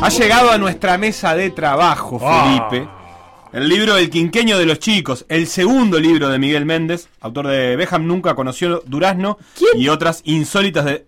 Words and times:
Ha 0.00 0.10
llegado 0.10 0.50
a 0.52 0.58
nuestra 0.58 0.96
mesa 0.96 1.34
de 1.34 1.50
trabajo, 1.50 2.18
Ah. 2.22 2.68
Felipe. 2.70 2.88
El 3.52 3.68
libro 3.68 3.96
El 3.96 4.10
Quinqueño 4.10 4.58
de 4.58 4.66
los 4.66 4.78
Chicos, 4.78 5.24
el 5.28 5.46
segundo 5.46 5.98
libro 5.98 6.28
de 6.28 6.38
Miguel 6.38 6.66
Méndez, 6.66 7.08
autor 7.20 7.46
de 7.48 7.76
Beham 7.76 8.06
Nunca 8.06 8.34
conoció 8.34 8.82
Durazno 8.86 9.38
y 9.74 9.88
otras 9.88 10.20
insólitas 10.24 10.84
de 10.84 11.06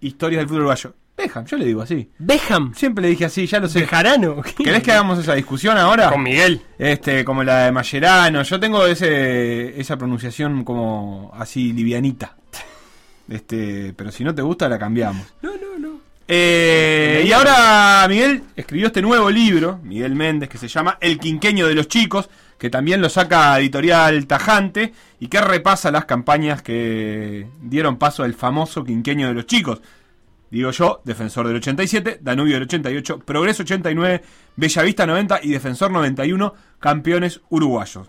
historias 0.00 0.40
del 0.40 0.46
fútbol 0.48 0.60
uruguayo. 0.60 0.94
Beham, 1.16 1.44
yo 1.46 1.56
le 1.56 1.64
digo 1.64 1.82
así. 1.82 2.08
Beckham. 2.18 2.72
Siempre 2.74 3.02
le 3.02 3.08
dije 3.08 3.24
así, 3.24 3.46
ya 3.46 3.60
lo 3.60 3.68
sé. 3.68 3.80
Bejarano. 3.80 4.40
¿Querés 4.56 4.82
que 4.82 4.92
hagamos 4.92 5.18
esa 5.18 5.34
discusión 5.34 5.76
ahora? 5.76 6.10
Con 6.10 6.22
Miguel. 6.22 6.62
Este, 6.78 7.24
como 7.24 7.42
la 7.42 7.64
de 7.64 7.72
Mascherano. 7.72 8.42
Yo 8.42 8.60
tengo 8.60 8.86
ese, 8.86 9.78
esa 9.80 9.96
pronunciación 9.96 10.64
como 10.64 11.30
así 11.34 11.72
livianita. 11.72 12.36
Este, 13.28 13.92
pero 13.96 14.10
si 14.12 14.22
no 14.24 14.34
te 14.34 14.42
gusta 14.42 14.68
la 14.68 14.78
cambiamos. 14.78 15.26
No. 15.42 15.50
Eh, 16.32 17.24
y 17.26 17.32
ahora 17.32 18.06
Miguel 18.08 18.44
escribió 18.54 18.86
este 18.86 19.02
nuevo 19.02 19.28
libro, 19.30 19.80
Miguel 19.82 20.14
Méndez, 20.14 20.48
que 20.48 20.58
se 20.58 20.68
llama 20.68 20.96
El 21.00 21.18
Quinqueño 21.18 21.66
de 21.66 21.74
los 21.74 21.88
Chicos, 21.88 22.30
que 22.56 22.70
también 22.70 23.00
lo 23.00 23.08
saca 23.08 23.58
editorial 23.58 24.28
Tajante 24.28 24.92
y 25.18 25.26
que 25.26 25.40
repasa 25.40 25.90
las 25.90 26.04
campañas 26.04 26.62
que 26.62 27.48
dieron 27.60 27.96
paso 27.96 28.22
al 28.22 28.34
famoso 28.34 28.84
Quinqueño 28.84 29.26
de 29.26 29.34
los 29.34 29.46
Chicos. 29.46 29.82
Digo 30.52 30.70
yo, 30.70 31.02
Defensor 31.04 31.48
del 31.48 31.56
87, 31.56 32.20
Danubio 32.22 32.54
del 32.54 32.62
88, 32.62 33.18
Progreso 33.26 33.64
89, 33.64 34.22
Bellavista 34.54 35.06
90 35.06 35.40
y 35.42 35.48
Defensor 35.48 35.90
91, 35.90 36.54
campeones 36.78 37.40
uruguayos. 37.48 38.06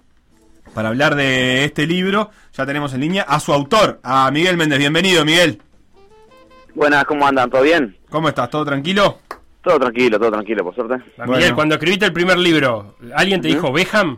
Para 0.75 0.89
hablar 0.89 1.15
de 1.15 1.65
este 1.65 1.87
libro, 1.87 2.29
ya 2.53 2.67
tenemos 2.67 2.93
en 2.93 3.01
línea 3.01 3.23
a 3.23 3.39
su 3.39 3.51
autor, 3.51 3.99
a 4.03 4.29
Miguel 4.29 4.57
Méndez. 4.57 4.77
Bienvenido, 4.77 5.25
Miguel. 5.25 5.59
Buenas, 6.75 7.05
¿cómo 7.05 7.27
andan? 7.27 7.49
¿Todo 7.49 7.61
bien? 7.63 7.97
¿Cómo 8.09 8.29
estás? 8.29 8.49
¿Todo 8.49 8.65
tranquilo? 8.65 9.19
Todo 9.63 9.79
tranquilo, 9.79 10.17
todo 10.19 10.31
tranquilo, 10.31 10.63
por 10.63 10.73
suerte. 10.75 11.03
Miguel, 11.27 11.53
cuando 11.53 11.75
escribiste 11.75 12.05
el 12.05 12.13
primer 12.13 12.37
libro, 12.37 12.95
¿alguien 13.15 13.41
te 13.41 13.47
dijo 13.49 13.71
Beckham? 13.71 14.17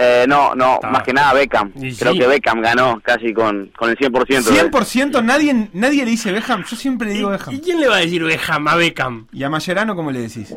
Eh, 0.00 0.26
no, 0.28 0.54
no, 0.54 0.78
más 0.90 1.02
que 1.02 1.12
nada 1.12 1.32
Beckham. 1.34 1.72
Y 1.76 1.94
Creo 1.94 2.12
sí. 2.12 2.18
que 2.20 2.26
Beckham 2.26 2.60
ganó 2.60 3.00
casi 3.02 3.32
con, 3.34 3.70
con 3.76 3.90
el 3.90 3.96
100%. 3.96 4.44
de- 4.44 4.70
100% 4.70 5.24
nadie, 5.24 5.68
nadie 5.72 6.04
le 6.04 6.10
dice 6.12 6.30
Beham. 6.32 6.64
Yo 6.64 6.76
siempre 6.76 7.08
le 7.08 7.14
digo 7.14 7.28
¿Y 7.34 7.36
Beham. 7.36 7.58
quién 7.60 7.80
le 7.80 7.88
va 7.88 7.96
a 7.96 8.00
decir 8.00 8.22
Beckham 8.22 8.68
a 8.68 8.76
Beckham? 8.76 9.26
¿Y 9.32 9.42
a 9.42 9.50
Mascherano 9.50 9.96
cómo 9.96 10.10
le 10.12 10.20
decís? 10.20 10.54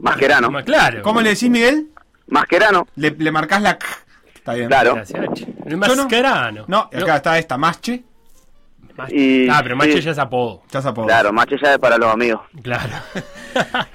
Mascherano. 0.00 0.50
Más 0.50 0.64
claro. 0.64 1.02
¿Cómo 1.02 1.20
le 1.20 1.30
decís, 1.30 1.48
Miguel? 1.48 1.88
Mascherano. 2.28 2.86
Le, 2.96 3.10
le 3.12 3.30
marcás 3.30 3.62
la 3.62 3.78
K. 3.78 3.86
Está 4.34 4.54
bien. 4.54 4.68
Claro. 4.68 4.94
Gracias, 4.94 5.20
H. 5.20 5.46
El 5.66 5.80
Yo 5.80 5.96
no. 5.96 6.64
No, 6.66 6.78
acá 6.92 7.16
está 7.16 7.38
esta 7.38 7.56
Masche. 7.56 8.02
Y- 9.10 9.48
ah, 9.48 9.60
pero 9.62 9.76
Mache 9.76 9.92
sí. 9.94 10.00
ya 10.02 10.10
es 10.12 10.18
apodo. 10.18 10.62
Ya 10.70 10.82
se 10.82 10.88
apodó. 10.88 11.06
Claro, 11.06 11.32
Mache 11.32 11.56
ya 11.62 11.72
es 11.74 11.78
para 11.78 11.96
los 11.98 12.12
amigos. 12.12 12.40
Claro. 12.62 12.92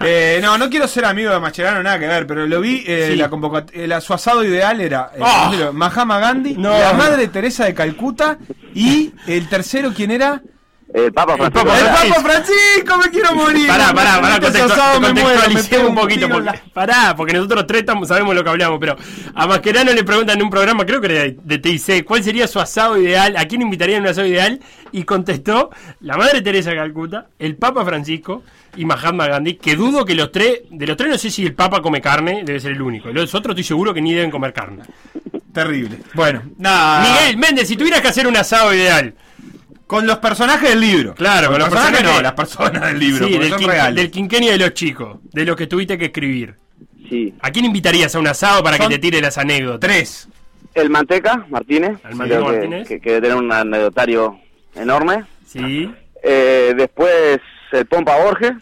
Eh, 0.01 0.39
no, 0.41 0.57
no 0.57 0.69
quiero 0.69 0.87
ser 0.87 1.05
amigo 1.05 1.31
de 1.31 1.39
Mascherano, 1.39 1.81
nada 1.81 1.97
que 1.97 2.07
ver, 2.07 2.27
pero 2.27 2.45
lo 2.45 2.59
vi, 2.59 2.83
eh, 2.85 3.09
Sí. 3.11 3.15
la 3.15 3.29
convocatoria, 3.29 4.01
su 4.01 4.13
asado 4.13 4.43
ideal 4.43 4.81
era 4.81 5.11
eh, 5.15 5.19
Ah. 5.21 5.69
Mahatma 5.71 6.19
Gandhi, 6.19 6.55
No. 6.57 6.77
la 6.77 6.91
madre 6.93 7.27
Teresa 7.29 7.63
de 7.65 7.73
Calcuta 7.73 8.37
y 8.73 9.13
el 9.27 9.47
tercero, 9.47 9.93
¿quién 9.95 10.11
era? 10.11 10.41
El 10.93 11.11
Papa 11.11 11.35
Francisco. 11.37 11.65
Papa 11.65 11.79
¡El. 11.79 12.09
Papa 12.11 12.21
Francisco! 12.21 12.97
¡Me 13.03 13.09
quiero 13.09 13.35
morir! 13.35 13.67
Pará, 13.67 13.93
pará, 13.93 14.21
pará, 14.21 14.35
asado 14.65 15.01
me 15.01 15.11
muero, 15.13 15.41
me 15.49 15.77
un 15.87 15.95
poquito. 15.95 16.29
Porque, 16.29 16.45
la- 16.45 16.61
Pará, 16.71 17.15
porque 17.15 17.33
nosotros 17.33 17.65
tres 17.65 17.79
estamos- 17.81 18.07
sabemos 18.07 18.35
lo 18.35 18.43
que 18.43 18.49
hablamos, 18.51 18.77
pero 18.79 18.95
a 19.33 19.47
Mascherano 19.47 19.91
le 19.91 20.03
preguntan 20.03 20.37
en 20.37 20.43
un 20.43 20.49
programa, 20.51 20.85
creo 20.85 21.01
que 21.01 21.07
era 21.07 21.23
de, 21.23 21.37
de 21.43 21.57
TIC, 21.57 22.05
¿cuál 22.05 22.23
sería 22.23 22.47
su 22.47 22.59
asado 22.59 22.97
ideal? 23.01 23.35
¿A 23.37 23.45
quién 23.45 23.63
invitaría 23.63 23.97
en 23.97 24.03
un 24.03 24.09
asado 24.09 24.27
ideal? 24.27 24.59
Y 24.91 25.03
contestó 25.03 25.71
la 26.01 26.15
Madre 26.15 26.41
Teresa 26.43 26.69
de 26.69 26.75
Calcuta, 26.75 27.27
el 27.39 27.55
Papa 27.55 27.83
Francisco 27.83 28.43
y 28.75 28.85
Mahatma 28.85 29.25
Gandhi, 29.27 29.55
que 29.55 29.75
dudo 29.75 30.05
que 30.05 30.13
los 30.13 30.31
tres, 30.31 30.61
de 30.69 30.85
los 30.85 30.95
tres 30.95 31.09
no 31.09 31.17
sé 31.17 31.31
si 31.31 31.43
el 31.43 31.55
Papa 31.55 31.81
come 31.81 32.01
carne, 32.01 32.43
debe 32.45 32.59
ser 32.59 32.73
el 32.73 32.81
único. 32.83 33.09
Los 33.09 33.33
otros 33.33 33.53
estoy 33.53 33.63
seguro 33.63 33.95
que 33.95 34.01
ni 34.01 34.13
deben 34.13 34.29
comer 34.29 34.53
carne. 34.53 34.83
Terrible. 35.51 35.97
Bueno, 36.13 36.43
nada. 36.57 37.03
Miguel 37.19 37.37
Méndez, 37.37 37.67
si 37.67 37.75
tuvieras 37.77 38.01
que 38.01 38.07
hacer 38.09 38.27
un 38.27 38.37
asado 38.37 38.73
ideal, 38.73 39.13
Con 39.87 40.07
los 40.07 40.17
personajes 40.17 40.69
del 40.69 40.79
libro. 40.81 41.13
Claro, 41.15 41.49
con 41.49 41.59
los 41.59 41.69
personajes 41.69 41.97
personajes- 41.99 42.17
no, 42.17 42.23
las 42.23 42.33
personas 42.33 42.81
del 42.87 42.99
libro, 42.99 43.27
sí, 43.27 43.37
del, 43.37 43.53
quin- 43.53 43.67
reales. 43.67 43.95
del 43.95 44.11
quinquenio 44.11 44.51
de 44.51 44.57
los 44.57 44.73
chicos, 44.73 45.17
de 45.31 45.45
los 45.45 45.55
que 45.55 45.67
tuviste 45.67 45.97
que 45.97 46.05
escribir. 46.05 46.55
Sí. 47.09 47.33
¿A 47.41 47.51
quién 47.51 47.65
invitarías 47.65 48.15
a 48.15 48.19
un 48.19 48.27
asado 48.27 48.63
para 48.63 48.77
Son 48.77 48.87
que 48.87 48.95
te 48.95 48.99
tire 49.01 49.21
las 49.21 49.37
anécdotas? 49.37 49.79
Tres. 49.81 50.27
El 50.73 50.89
Manteca, 50.89 51.45
Martínez. 51.49 51.97
El 52.09 52.15
Manteca 52.15 52.39
que- 52.39 52.45
Martínez. 52.45 52.87
Que, 52.87 52.99
que 52.99 53.09
debe 53.11 53.21
tener 53.27 53.37
un 53.37 53.51
anecdotario 53.51 54.39
enorme. 54.75 55.25
Sí. 55.45 55.93
Eh, 56.23 56.73
después 56.75 57.39
el 57.73 57.85
Pompa 57.85 58.15
Borges, 58.23 58.53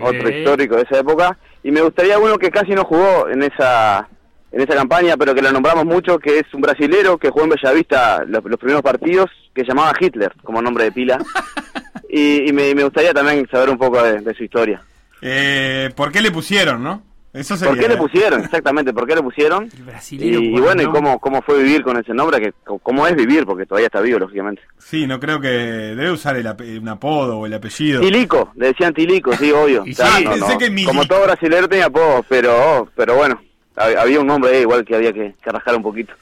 otro 0.00 0.28
histórico 0.28 0.76
de 0.76 0.82
esa 0.82 0.98
época. 0.98 1.38
Y 1.62 1.70
me 1.70 1.80
gustaría 1.80 2.18
uno 2.18 2.38
que 2.38 2.50
casi 2.50 2.72
no 2.72 2.84
jugó 2.84 3.28
en 3.28 3.42
esa 3.44 4.08
en 4.50 4.60
esa 4.60 4.74
campaña, 4.74 5.16
pero 5.16 5.34
que 5.34 5.42
lo 5.42 5.52
nombramos 5.52 5.84
mucho, 5.84 6.18
que 6.18 6.38
es 6.38 6.54
un 6.54 6.60
brasilero 6.62 7.18
que 7.18 7.30
jugó 7.30 7.44
en 7.44 7.50
Bellavista 7.50 8.24
los, 8.26 8.42
los 8.44 8.58
primeros 8.58 8.82
partidos, 8.82 9.30
que 9.54 9.64
llamaba 9.64 9.92
Hitler 9.98 10.32
como 10.42 10.62
nombre 10.62 10.84
de 10.84 10.92
pila. 10.92 11.18
y 12.08 12.48
y 12.48 12.52
me, 12.52 12.74
me 12.74 12.84
gustaría 12.84 13.12
también 13.12 13.46
saber 13.50 13.70
un 13.70 13.78
poco 13.78 14.02
de, 14.02 14.20
de 14.20 14.34
su 14.34 14.44
historia. 14.44 14.80
Eh, 15.20 15.90
¿Por 15.96 16.12
qué 16.12 16.20
le 16.22 16.30
pusieron, 16.30 16.82
no? 16.82 17.02
Eso 17.32 17.56
sería. 17.56 17.74
¿Por 17.74 17.82
qué 17.82 17.88
le 17.88 17.96
pusieron? 17.98 18.40
Exactamente, 18.40 18.92
¿por 18.94 19.06
qué 19.06 19.14
le 19.14 19.22
pusieron? 19.22 19.64
El 19.64 19.78
Y, 19.80 19.82
brasilero. 19.82 20.40
y 20.40 20.60
bueno, 20.60 20.82
y 20.82 20.86
cómo, 20.86 21.18
cómo 21.20 21.42
fue 21.42 21.58
vivir 21.62 21.82
con 21.82 21.98
ese 21.98 22.14
nombre, 22.14 22.40
que 22.40 22.52
cómo 22.82 23.06
es 23.06 23.14
vivir, 23.14 23.44
porque 23.44 23.66
todavía 23.66 23.86
está 23.88 24.00
vivo, 24.00 24.18
lógicamente. 24.18 24.62
Sí, 24.78 25.06
no 25.06 25.20
creo 25.20 25.38
que 25.40 25.48
debe 25.48 26.10
usar 26.10 26.36
el 26.36 26.46
ape- 26.46 26.80
un 26.80 26.88
apodo 26.88 27.38
o 27.38 27.46
el 27.46 27.52
apellido. 27.52 28.00
Tilico, 28.00 28.52
le 28.56 28.68
decían 28.68 28.94
Tilico, 28.94 29.34
sí, 29.34 29.52
obvio. 29.52 29.82
Y 29.84 29.92
O 29.92 29.94
sea, 29.94 30.06
sí, 30.06 30.24
no, 30.24 30.30
pensé 30.32 30.52
no. 30.54 30.58
que. 30.58 30.84
Como 30.84 31.04
todo 31.06 31.24
brasileño 31.24 31.68
tenía 31.68 31.86
apodos, 31.86 32.24
pero, 32.28 32.88
pero 32.96 33.14
bueno, 33.16 33.40
había 33.78 34.20
un 34.20 34.26
nombre 34.26 34.50
ahí 34.50 34.60
igual 34.62 34.84
que 34.84 34.96
había 34.96 35.12
que, 35.12 35.34
que 35.42 35.74
un 35.74 35.82
poquito. 35.82 36.12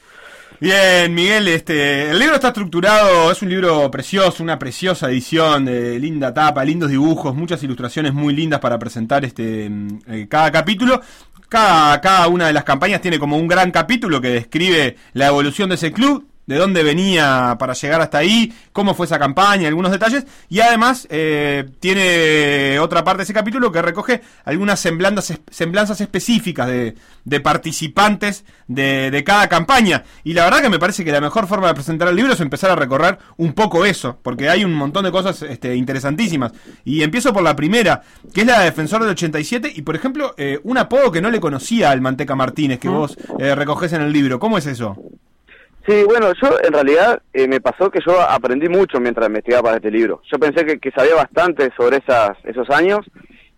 Bien, 0.59 1.13
Miguel, 1.15 1.49
este, 1.49 2.11
el 2.11 2.19
libro 2.19 2.37
está 2.37 2.49
estructurado, 2.49 3.31
es 3.31 3.43
un 3.43 3.51
libro 3.51 3.91
precioso, 3.91 4.43
una 4.43 4.59
preciosa 4.59 5.11
edición, 5.11 5.67
de 5.67 5.99
linda 5.99 6.33
tapa, 6.33 6.65
lindos 6.65 6.89
dibujos, 6.89 7.35
muchas 7.35 7.63
ilustraciones 7.63 8.15
muy 8.15 8.35
lindas 8.35 8.61
para 8.61 8.79
presentar 8.79 9.23
este 9.27 9.69
mm, 9.69 9.99
eh, 10.09 10.27
cada 10.29 10.51
capítulo. 10.51 11.01
Cada, 11.49 12.01
cada 12.01 12.27
una 12.29 12.47
de 12.47 12.55
las 12.55 12.65
campañas 12.65 13.03
tiene 13.03 13.19
como 13.19 13.37
un 13.37 13.47
gran 13.47 13.71
capítulo 13.71 14.21
que 14.21 14.31
describe 14.31 14.97
la 15.13 15.29
evolución 15.29 15.69
de 15.69 15.75
ese 15.77 15.93
club, 15.93 16.27
de 16.47 16.57
dónde 16.57 16.83
venía 16.83 17.57
para 17.59 17.75
llegar 17.75 18.01
hasta 18.01 18.19
ahí, 18.19 18.53
cómo 18.73 18.95
fue 18.95 19.07
esa 19.07 19.19
campaña, 19.19 19.69
algunos 19.69 19.93
detalles, 19.93 20.27
y 20.49 20.61
además 20.61 21.07
eh, 21.11 21.69
tiene 21.81 22.79
otra 22.79 23.05
parte 23.05 23.19
de 23.19 23.25
ese 23.25 23.33
capítulo 23.33 23.73
que 23.73 23.83
recoge 23.83 24.23
algunas 24.45 24.81
semblanzas, 24.81 25.41
semblanzas 25.51 26.01
específicas 26.01 26.67
de, 26.69 26.95
de 27.25 27.41
participantes 27.41 28.45
de, 28.69 29.11
de 29.11 29.25
cada 29.25 29.49
campaña. 29.49 30.05
Y 30.25 30.35
la 30.35 30.45
verdad 30.45 30.63
que 30.63 30.69
me 30.69 30.79
parece 30.79 31.05
que 31.05 31.13
la 31.13 31.21
mejor 31.21 31.47
forma 31.47 31.69
de 31.69 31.75
presentar 31.75 32.09
el 32.09 32.17
libro 32.17 32.33
es 32.33 32.41
empezar 32.41 32.71
a 32.71 32.77
recorrer 32.77 33.19
un 33.37 33.53
poco 33.53 33.85
eso, 33.85 34.19
porque 34.23 34.49
hay 34.49 34.65
un 34.65 34.75
montón 34.75 35.05
de 35.05 35.13
cosas 35.13 35.43
este, 35.43 35.75
interesantísimas. 35.75 36.53
Y 36.85 37.03
empiezo 37.03 37.33
por 37.33 37.43
la 37.43 37.57
primera, 37.57 38.03
que 38.33 38.43
es 38.43 38.47
la 38.47 38.61
de 38.61 38.67
Defensor 38.67 39.03
del 39.03 39.11
87, 39.11 39.73
y 39.75 39.83
por 39.83 39.97
ejemplo, 39.97 40.35
eh, 40.37 40.61
un 40.63 40.79
apodo 40.79 41.11
que 41.11 41.21
no 41.21 41.31
le 41.31 41.41
conocía 41.41 41.91
al 41.91 42.01
Manteca 42.01 42.35
Martínez, 42.35 42.79
que 42.79 42.89
vos 42.89 43.17
eh, 43.39 43.55
recoges 43.55 43.93
en 43.93 44.03
el 44.03 44.13
libro. 44.13 44.39
¿Cómo 44.39 44.59
es 44.59 44.67
eso? 44.67 44.97
Sí, 45.87 46.03
bueno, 46.05 46.33
yo 46.43 46.49
en 46.63 46.73
realidad 46.73 47.23
eh, 47.33 47.47
me 47.47 47.61
pasó 47.61 47.91
que 47.91 48.01
yo 48.05 48.21
aprendí 48.21 48.69
mucho 48.69 48.99
mientras 48.99 49.29
investigaba 49.29 49.65
para 49.65 49.77
este 49.77 49.91
libro. 49.91 50.21
Yo 50.31 50.39
pensé 50.39 50.65
que, 50.67 50.79
que 50.79 50.91
sabía 50.91 51.15
bastante 51.15 51.71
sobre 51.77 51.99
esas, 51.99 52.31
esos 52.45 52.69
años 52.71 53.01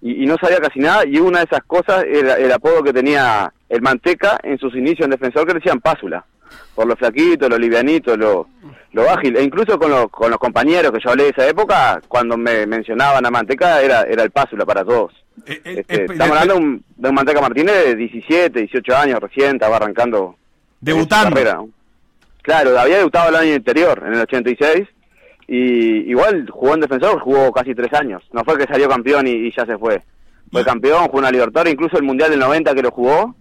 y, 0.02 0.22
y 0.24 0.26
no 0.26 0.36
sabía 0.40 0.58
casi 0.58 0.78
nada 0.78 1.04
y 1.06 1.18
una 1.18 1.38
de 1.40 1.46
esas 1.46 1.62
cosas 1.66 2.04
era 2.04 2.34
el 2.34 2.52
apodo 2.52 2.82
que 2.82 2.92
tenía 2.92 3.52
el 3.68 3.80
Manteca 3.82 4.38
en 4.42 4.58
sus 4.58 4.74
inicios 4.76 5.06
en 5.06 5.10
defensor 5.12 5.46
que 5.46 5.54
le 5.54 5.60
decían 5.60 5.80
Pásula, 5.80 6.24
por 6.74 6.86
lo 6.86 6.96
flaquito, 6.96 7.48
lo 7.48 7.56
livianito, 7.58 8.14
lo, 8.16 8.48
lo 8.92 9.10
ágil. 9.10 9.36
E 9.36 9.42
incluso 9.42 9.78
con, 9.78 9.90
los 9.90 10.08
con 10.10 10.30
los 10.30 10.38
compañeros 10.38 10.92
que 10.92 11.00
yo 11.02 11.10
hablé 11.10 11.24
de 11.24 11.30
esa 11.30 11.48
época, 11.48 12.00
cuando 12.08 12.36
me 12.36 12.66
mencionaban 12.66 13.24
a 13.24 13.30
Manteca 13.30 13.80
era, 13.80 14.02
era 14.02 14.22
el 14.22 14.30
Pásula 14.30 14.66
para 14.66 14.84
todos. 14.84 15.12
Eh, 15.46 15.60
eh, 15.64 15.74
Este, 15.78 16.02
eh, 16.02 16.06
estamos 16.10 16.36
hablando 16.36 16.54
de 16.54 16.60
un, 16.60 16.84
de 16.96 17.08
un 17.08 17.14
Manteca 17.14 17.40
Martínez 17.40 17.84
de 17.86 17.94
17, 17.96 18.60
18 18.60 18.96
años 18.96 19.20
recién, 19.20 19.54
estaba 19.56 19.76
arrancando 19.76 20.36
Debutando. 20.80 21.28
su 21.30 21.34
carrera, 21.34 21.54
¿no? 21.54 21.68
Claro, 22.48 22.80
había 22.80 22.96
debutado 22.96 23.28
el 23.28 23.36
año 23.36 23.56
anterior, 23.56 24.02
en 24.06 24.14
el 24.14 24.20
86, 24.20 24.88
y 25.48 26.10
igual 26.10 26.48
jugó 26.48 26.72
en 26.72 26.80
defensor, 26.80 27.20
jugó 27.20 27.52
casi 27.52 27.74
tres 27.74 27.92
años. 27.92 28.22
No 28.32 28.42
fue 28.42 28.56
que 28.56 28.64
salió 28.64 28.88
campeón 28.88 29.26
y, 29.26 29.32
y 29.32 29.52
ya 29.54 29.66
se 29.66 29.76
fue. 29.76 30.02
Fue 30.50 30.64
campeón, 30.64 31.08
jugó 31.08 31.18
una 31.18 31.30
Libertadores, 31.30 31.74
incluso 31.74 31.98
el 31.98 32.04
Mundial 32.04 32.30
del 32.30 32.40
90 32.40 32.74
que 32.74 32.80
lo 32.82 32.90
jugó, 32.90 33.36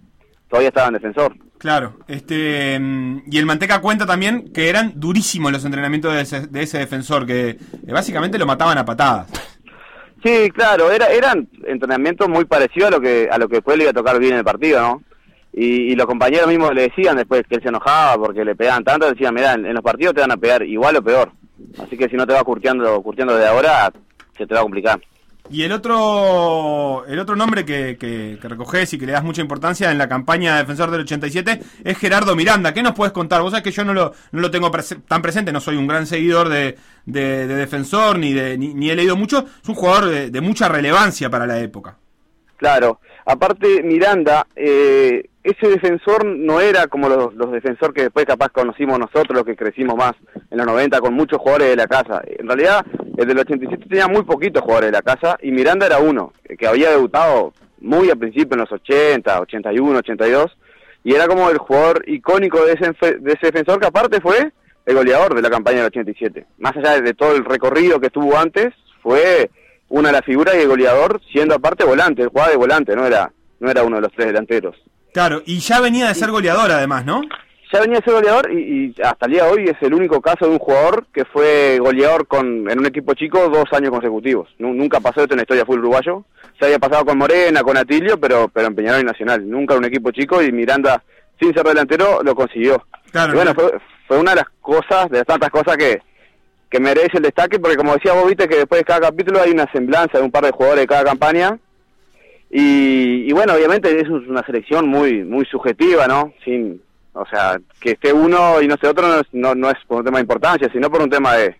todavía 0.46 0.68
estaba 0.68 0.88
en 0.88 0.92
defensor. 0.92 1.34
Claro, 1.56 1.94
este 2.06 2.78
mm, 2.78 3.22
y 3.30 3.38
el 3.38 3.46
Manteca 3.46 3.80
cuenta 3.80 4.04
también 4.04 4.52
que 4.52 4.68
eran 4.68 4.92
durísimos 4.96 5.52
los 5.52 5.64
entrenamientos 5.64 6.12
de 6.12 6.20
ese, 6.20 6.46
de 6.46 6.62
ese 6.62 6.76
defensor, 6.76 7.24
que 7.24 7.56
básicamente 7.90 8.38
lo 8.38 8.44
mataban 8.44 8.76
a 8.76 8.84
patadas. 8.84 9.26
Sí, 10.22 10.50
claro, 10.50 10.90
era, 10.90 11.06
eran 11.06 11.48
entrenamientos 11.66 12.28
muy 12.28 12.44
parecidos 12.44 12.88
a 12.88 12.90
lo 12.90 13.00
que 13.00 13.26
a 13.30 13.38
lo 13.38 13.48
que 13.48 13.54
después 13.54 13.78
le 13.78 13.84
iba 13.84 13.90
a 13.92 13.94
tocar 13.94 14.18
bien 14.18 14.32
en 14.32 14.38
el 14.40 14.44
partido, 14.44 14.82
¿no? 14.82 15.02
Y, 15.52 15.92
y 15.92 15.96
los 15.96 16.06
compañeros 16.06 16.46
mismos 16.46 16.74
le 16.74 16.82
decían 16.82 17.16
después 17.16 17.42
que 17.48 17.56
él 17.56 17.62
se 17.62 17.68
enojaba 17.68 18.16
porque 18.22 18.44
le 18.44 18.54
pegaban 18.54 18.84
tanto, 18.84 19.10
decían, 19.10 19.34
mirá, 19.34 19.54
en, 19.54 19.74
los 19.74 19.82
partidos 19.82 20.14
te 20.14 20.20
van 20.20 20.32
a 20.32 20.36
pegar 20.36 20.62
igual 20.62 20.96
o 20.96 21.02
peor. 21.02 21.32
Así 21.82 21.96
que 21.96 22.08
si 22.08 22.16
no 22.16 22.26
te 22.26 22.32
vas 22.32 22.44
curteando, 22.44 23.02
curteando 23.02 23.36
de 23.36 23.46
ahora, 23.46 23.92
se 24.36 24.46
te 24.46 24.54
va 24.54 24.60
a 24.60 24.62
complicar. 24.62 25.00
Y 25.50 25.62
el 25.62 25.72
otro 25.72 27.06
el 27.06 27.18
otro 27.18 27.34
nombre 27.34 27.64
que, 27.64 27.96
que, 27.98 28.38
recoges 28.42 28.92
y 28.92 28.98
que 28.98 29.06
le 29.06 29.12
das 29.12 29.24
mucha 29.24 29.40
importancia 29.40 29.90
en 29.90 29.96
la 29.96 30.08
campaña 30.08 30.54
de 30.54 30.60
Defensor 30.60 30.90
del 30.90 31.00
87 31.02 31.60
es 31.84 31.98
Gerardo 31.98 32.36
Miranda. 32.36 32.74
¿Qué 32.74 32.82
nos 32.82 32.92
puedes 32.92 33.12
contar? 33.12 33.40
Vos 33.40 33.52
sabés 33.52 33.64
que 33.64 33.70
yo 33.70 33.84
no 33.84 33.94
lo, 33.94 34.12
no 34.32 34.40
lo 34.40 34.50
tengo 34.50 34.70
tan 34.70 35.22
presente, 35.22 35.52
no 35.52 35.60
soy 35.60 35.76
un 35.76 35.86
gran 35.86 36.06
seguidor 36.06 36.50
de, 36.50 36.76
de, 37.06 37.46
Defensor 37.46 38.18
ni, 38.18 38.34
de, 38.34 38.58
ni, 38.58 38.90
he 38.90 38.96
leído 38.96 39.16
mucho. 39.16 39.46
Es 39.62 39.68
un 39.68 39.74
jugador 39.74 40.30
de, 40.30 40.40
mucha 40.42 40.68
relevancia 40.68 41.30
para 41.30 41.46
la 41.46 41.58
época. 41.60 41.96
Claro, 42.58 43.00
aparte 43.24 43.84
Miranda, 43.84 44.46
eh, 44.56 45.30
ese 45.44 45.68
defensor 45.68 46.26
no 46.26 46.60
era 46.60 46.88
como 46.88 47.08
los, 47.08 47.52
defensores 47.52 47.94
que 47.94 48.02
después 48.02 48.26
capaz 48.26 48.48
conocimos 48.48 48.98
nosotros, 48.98 49.30
los 49.30 49.44
que 49.44 49.54
crecimos 49.54 49.96
más 49.96 50.12
en 50.50 50.58
los 50.58 50.66
90 50.66 51.00
con 51.00 51.14
muchos 51.14 51.38
jugadores 51.38 51.68
de 51.68 51.76
la 51.76 51.86
casa. 51.86 52.20
En 52.26 52.48
realidad, 52.48 52.84
el 53.16 53.28
del 53.28 53.38
87 53.38 53.86
tenía 53.88 54.08
muy 54.08 54.24
poquitos 54.24 54.60
jugadores 54.62 54.88
de 54.88 54.98
la 54.98 55.02
casa 55.02 55.38
y 55.40 55.52
Miranda 55.52 55.86
era 55.86 56.00
uno, 56.00 56.32
que 56.58 56.66
había 56.66 56.90
debutado 56.90 57.54
muy 57.80 58.10
al 58.10 58.18
principio 58.18 58.54
en 58.54 58.60
los 58.60 58.72
80, 58.72 59.40
81, 59.40 59.98
82, 60.00 60.58
y 61.04 61.14
era 61.14 61.28
como 61.28 61.48
el 61.48 61.58
jugador 61.58 62.02
icónico 62.08 62.64
de 62.66 62.72
ese, 62.72 63.18
de 63.20 63.32
ese 63.34 63.46
defensor 63.46 63.78
que 63.78 63.86
aparte 63.86 64.20
fue 64.20 64.52
el 64.84 64.96
goleador 64.96 65.36
de 65.36 65.42
la 65.42 65.50
campaña 65.50 65.78
del 65.78 65.86
87. 65.86 66.44
Más 66.58 66.76
allá 66.76 67.00
de 67.00 67.14
todo 67.14 67.36
el 67.36 67.44
recorrido 67.44 68.00
que 68.00 68.10
tuvo 68.10 68.36
antes, 68.36 68.74
fue 69.00 69.48
una 69.88 70.08
de 70.08 70.12
las 70.12 70.24
figuras 70.24 70.54
y 70.54 70.60
el 70.60 70.68
goleador 70.68 71.20
siendo 71.32 71.54
aparte 71.54 71.84
volante, 71.84 72.22
el 72.22 72.28
jugaba 72.28 72.50
de 72.50 72.56
volante, 72.56 72.94
no 72.94 73.06
era, 73.06 73.30
no 73.60 73.70
era 73.70 73.82
uno 73.82 73.96
de 73.96 74.02
los 74.02 74.12
tres 74.12 74.28
delanteros. 74.28 74.76
Claro, 75.12 75.42
y 75.46 75.58
ya 75.58 75.80
venía 75.80 76.08
de 76.08 76.14
ser 76.14 76.30
goleador 76.30 76.70
además, 76.70 77.04
¿no? 77.04 77.22
Ya 77.72 77.80
venía 77.80 77.98
de 77.98 78.04
ser 78.04 78.14
goleador 78.14 78.52
y, 78.52 78.94
hasta 79.02 79.26
el 79.26 79.32
día 79.32 79.44
de 79.44 79.50
hoy 79.50 79.64
es 79.64 79.76
el 79.82 79.92
único 79.92 80.20
caso 80.20 80.46
de 80.46 80.52
un 80.52 80.58
jugador 80.58 81.06
que 81.12 81.24
fue 81.24 81.78
goleador 81.78 82.26
con, 82.26 82.70
en 82.70 82.78
un 82.78 82.86
equipo 82.86 83.14
chico 83.14 83.48
dos 83.48 83.64
años 83.72 83.90
consecutivos. 83.90 84.48
Nunca 84.58 85.00
pasó 85.00 85.22
esto 85.22 85.34
en 85.34 85.38
la 85.38 85.42
historia 85.42 85.66
fútbol 85.66 85.80
uruguayo. 85.80 86.24
Se 86.58 86.66
había 86.66 86.78
pasado 86.78 87.04
con 87.04 87.18
Morena, 87.18 87.62
con 87.62 87.76
Atilio, 87.76 88.18
pero, 88.18 88.48
pero 88.48 88.68
en 88.68 88.74
Peñarol 88.74 89.02
y 89.02 89.04
Nacional. 89.04 89.48
Nunca 89.48 89.74
en 89.74 89.80
un 89.80 89.84
equipo 89.86 90.10
chico 90.12 90.42
y 90.42 90.50
Miranda, 90.50 91.02
sin 91.40 91.52
ser 91.52 91.64
delantero, 91.64 92.22
lo 92.22 92.34
consiguió. 92.34 92.86
Claro, 93.10 93.34
bueno, 93.34 93.52
fue, 93.54 93.78
fue 94.06 94.18
una 94.18 94.30
de 94.30 94.36
las 94.36 94.48
cosas, 94.60 95.10
de 95.10 95.18
las 95.18 95.26
tantas 95.26 95.50
cosas 95.50 95.76
que, 95.76 96.00
que 96.70 96.80
merece 96.80 97.16
el 97.16 97.22
destaque, 97.22 97.58
porque 97.58 97.76
como 97.76 97.94
decía 97.94 98.12
vos, 98.12 98.26
viste 98.26 98.48
que 98.48 98.56
después 98.56 98.80
de 98.80 98.84
cada 98.84 99.00
capítulo 99.00 99.40
hay 99.40 99.50
una 99.52 99.70
semblanza 99.72 100.18
de 100.18 100.24
un 100.24 100.30
par 100.30 100.44
de 100.44 100.52
jugadores 100.52 100.82
de 100.82 100.86
cada 100.86 101.04
campaña, 101.04 101.58
y, 102.50 103.30
bueno, 103.32 103.54
obviamente 103.54 104.00
es 104.00 104.08
una 104.08 104.42
selección 104.44 104.88
muy 104.88 105.22
muy 105.22 105.44
subjetiva, 105.44 106.06
¿no? 106.06 106.32
Sin, 106.44 106.80
o 107.12 107.26
sea, 107.26 107.58
que 107.80 107.90
esté 107.92 108.12
uno 108.12 108.62
y 108.62 108.66
no 108.66 108.74
esté 108.74 108.88
otro 108.88 109.06
no, 109.32 109.54
no, 109.54 109.70
es 109.70 109.76
por 109.86 109.98
un 109.98 110.04
tema 110.04 110.18
de 110.18 110.22
importancia, 110.22 110.70
sino 110.72 110.90
por 110.90 111.02
un 111.02 111.10
tema 111.10 111.34
de 111.34 111.56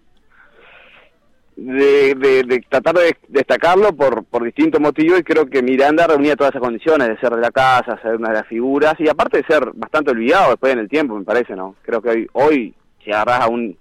de, 1.56 2.14
de, 2.14 2.64
tratar 2.68 2.94
de 2.94 3.16
destacarlo 3.26 3.92
por, 3.92 4.24
por 4.24 4.44
distintos 4.44 4.80
motivos 4.80 5.18
y 5.18 5.24
creo 5.24 5.46
que 5.46 5.60
Miranda 5.60 6.06
reunía 6.06 6.36
todas 6.36 6.52
esas 6.52 6.62
condiciones 6.62 7.08
de 7.08 7.18
ser 7.18 7.34
de 7.34 7.40
la 7.40 7.50
casa, 7.50 8.00
ser 8.00 8.14
una 8.14 8.28
de 8.28 8.36
las 8.36 8.46
figuras 8.46 8.94
y 9.00 9.08
aparte 9.08 9.38
de 9.38 9.44
ser 9.44 9.72
bastante 9.74 10.12
olvidado 10.12 10.50
después 10.50 10.72
en 10.72 10.78
el 10.78 10.88
tiempo, 10.88 11.16
me 11.16 11.24
parece, 11.24 11.56
¿no? 11.56 11.74
Creo 11.82 12.00
que 12.00 12.10
hoy, 12.10 12.28
hoy 12.32 12.74
si 13.04 13.10
agarras 13.10 13.40
a 13.40 13.48
un 13.48 13.76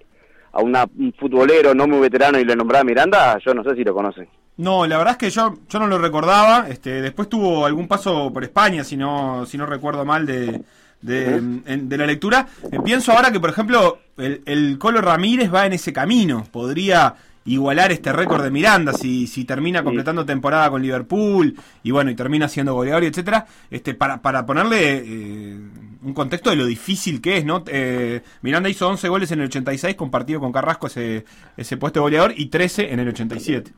a 0.51 0.61
un 0.61 1.13
futbolero 1.19 1.73
no 1.73 1.87
muy 1.87 1.99
veterano 1.99 2.39
y 2.39 2.45
le 2.45 2.55
nombras 2.55 2.83
Miranda, 2.83 3.37
yo 3.45 3.53
no 3.53 3.63
sé 3.63 3.75
si 3.75 3.83
lo 3.83 3.93
conocen. 3.93 4.27
No, 4.57 4.87
la 4.87 4.97
verdad 4.97 5.11
es 5.13 5.17
que 5.17 5.29
yo, 5.29 5.55
yo 5.69 5.79
no 5.79 5.87
lo 5.87 5.99
recordaba. 5.99 6.67
Este, 6.67 7.01
después 7.01 7.29
tuvo 7.29 7.65
algún 7.65 7.87
paso 7.87 8.33
por 8.33 8.43
España, 8.43 8.83
si 8.83 8.97
no, 8.97 9.45
si 9.45 9.57
no 9.57 9.67
recuerdo 9.67 10.03
mal, 10.03 10.25
de, 10.25 10.63
de, 11.01 11.97
la 11.97 12.05
lectura. 12.07 12.47
Eh, 12.71 12.79
pienso 12.83 13.11
ahora 13.11 13.31
que, 13.31 13.39
por 13.39 13.51
ejemplo, 13.51 13.99
el, 14.17 14.41
el, 14.45 14.79
Colo 14.79 14.99
Ramírez 15.01 15.53
va 15.53 15.67
en 15.67 15.73
ese 15.73 15.93
camino. 15.93 16.43
Podría 16.51 17.15
igualar 17.47 17.91
este 17.91 18.13
récord 18.13 18.43
de 18.43 18.51
Miranda 18.51 18.93
si, 18.93 19.25
si 19.25 19.45
termina 19.45 19.83
completando 19.83 20.25
temporada 20.25 20.69
con 20.69 20.81
Liverpool 20.81 21.55
y 21.81 21.91
bueno, 21.91 22.11
y 22.11 22.15
termina 22.15 22.47
siendo 22.47 22.73
goleador 22.73 23.03
y 23.03 23.07
etcétera. 23.07 23.45
Este, 23.71 23.95
para, 23.95 24.21
para 24.21 24.45
ponerle 24.45 24.97
eh, 24.97 25.57
un 26.03 26.13
contexto 26.13 26.49
de 26.49 26.57
lo 26.57 26.65
difícil 26.65 27.21
que 27.21 27.37
es, 27.37 27.45
¿no? 27.45 27.63
Eh, 27.67 28.21
Miranda 28.41 28.69
hizo 28.69 28.87
11 28.87 29.07
goles 29.09 29.31
en 29.31 29.39
el 29.39 29.47
86, 29.47 29.95
compartido 29.95 30.39
con 30.39 30.51
Carrasco 30.51 30.87
ese, 30.87 31.25
ese 31.55 31.77
puesto 31.77 31.99
de 31.99 32.03
goleador, 32.03 32.33
y 32.35 32.47
13 32.47 32.93
en 32.93 32.99
el 32.99 33.07
87. 33.09 33.71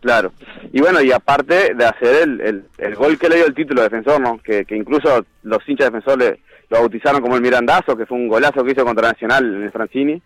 Claro. 0.00 0.32
Y 0.72 0.80
bueno, 0.80 1.00
y 1.00 1.12
aparte 1.12 1.74
de 1.74 1.84
hacer 1.84 2.28
el, 2.28 2.64
el, 2.78 2.94
gol 2.96 3.18
que 3.18 3.28
le 3.28 3.36
dio 3.36 3.46
el 3.46 3.54
título 3.54 3.82
de 3.82 3.88
defensor, 3.88 4.20
¿no? 4.20 4.38
Que, 4.38 4.64
que 4.64 4.76
incluso 4.76 5.24
los 5.44 5.58
hinchas 5.68 5.92
defensores 5.92 6.38
lo 6.70 6.78
bautizaron 6.78 7.20
como 7.20 7.36
el 7.36 7.42
Mirandazo, 7.42 7.96
que 7.96 8.06
fue 8.06 8.18
un 8.18 8.28
golazo 8.28 8.64
que 8.64 8.72
hizo 8.72 8.84
contra 8.84 9.08
Nacional 9.08 9.44
en 9.44 9.62
el 9.62 9.70
Francini, 9.70 10.22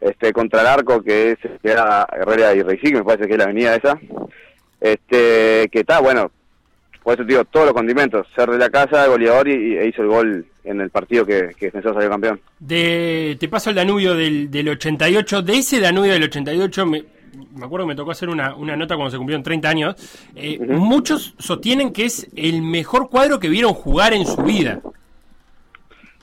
este, 0.00 0.32
contra 0.32 0.60
el 0.60 0.66
arco 0.66 1.02
que 1.02 1.32
es 1.32 1.38
que 1.38 1.70
era 1.70 2.06
Herrera 2.12 2.54
y 2.54 2.62
Reisig, 2.62 2.94
me 2.94 3.04
parece 3.04 3.26
que 3.26 3.32
es 3.32 3.38
la 3.38 3.44
avenida 3.44 3.76
esa. 3.76 3.98
Este, 4.80 5.68
que 5.70 5.80
está, 5.80 6.00
bueno, 6.00 6.30
por 7.02 7.14
eso 7.14 7.24
digo, 7.24 7.44
todos 7.44 7.66
los 7.66 7.74
condimentos, 7.74 8.26
ser 8.34 8.50
de 8.50 8.58
la 8.58 8.70
casa, 8.70 9.06
goleador 9.06 9.48
y, 9.48 9.76
e 9.76 9.88
hizo 9.88 10.02
el 10.02 10.08
gol 10.08 10.46
en 10.64 10.80
el 10.80 10.90
partido 10.90 11.24
que, 11.26 11.50
que 11.56 11.66
Defensor 11.66 11.94
salió 11.94 12.10
campeón. 12.10 12.40
De, 12.58 13.36
te 13.38 13.48
paso 13.48 13.70
el 13.70 13.76
Danubio 13.76 14.14
del, 14.14 14.50
del 14.50 14.70
88, 14.70 15.42
de 15.42 15.52
ese 15.54 15.80
Danubio 15.80 16.12
del 16.12 16.24
88 16.24 16.86
me, 16.86 17.04
me 17.54 17.66
acuerdo 17.66 17.86
que 17.86 17.88
me 17.88 17.96
tocó 17.96 18.10
hacer 18.10 18.28
una, 18.28 18.54
una 18.54 18.76
nota 18.76 18.96
cuando 18.96 19.10
se 19.10 19.16
cumplieron 19.16 19.42
30 19.42 19.68
años, 19.68 20.30
eh, 20.34 20.58
muchos 20.58 21.34
sostienen 21.38 21.92
que 21.92 22.06
es 22.06 22.28
el 22.36 22.62
mejor 22.62 23.10
cuadro 23.10 23.38
que 23.38 23.48
vieron 23.48 23.74
jugar 23.74 24.12
en 24.12 24.26
su 24.26 24.42
vida. 24.42 24.80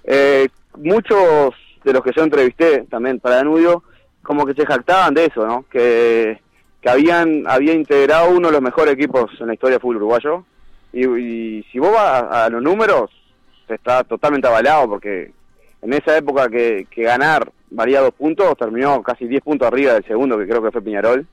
Eh, 0.04 0.48
muchos 0.78 1.54
de 1.84 1.94
los 1.94 2.04
que 2.04 2.12
yo 2.16 2.24
entrevisté 2.24 2.86
también 2.90 3.20
para 3.20 3.38
Danubio, 3.38 3.84
como 4.22 4.46
que 4.46 4.54
se 4.54 4.66
jactaban 4.66 5.14
de 5.14 5.26
eso, 5.26 5.46
¿no? 5.46 5.66
Que, 5.70 6.40
que 6.82 6.90
habían 6.90 7.44
había 7.48 7.74
integrado 7.74 8.30
uno 8.30 8.48
de 8.48 8.54
los 8.54 8.62
mejores 8.62 8.94
equipos 8.94 9.32
en 9.40 9.48
la 9.48 9.54
historia 9.54 9.76
del 9.76 9.82
fútbol 9.82 9.98
uruguayo. 9.98 10.46
Y, 10.94 11.64
si 11.72 11.80
vos 11.80 11.92
vas 11.94 12.24
a, 12.30 12.50
los 12.50 12.62
números, 12.62 13.10
está 13.68 14.04
totalmente 14.04 14.48
avalado, 14.48 14.90
porque 14.90 15.32
en 15.82 15.94
esa 15.94 16.18
época 16.18 16.50
que, 16.50 16.88
que 16.92 17.04
ganar 17.04 17.50
varía 17.72 18.02
dos 18.02 18.14
puntos, 18.14 18.56
terminó 18.58 19.02
casi 19.02 19.26
10 19.26 19.42
puntos 19.42 19.68
arriba 19.68 19.94
del 19.94 20.06
segundo, 20.06 20.38
que 20.38 20.48
creo 20.48 20.62
que 20.62 20.72
fue 20.72 20.82
Piñarol. 20.82 21.26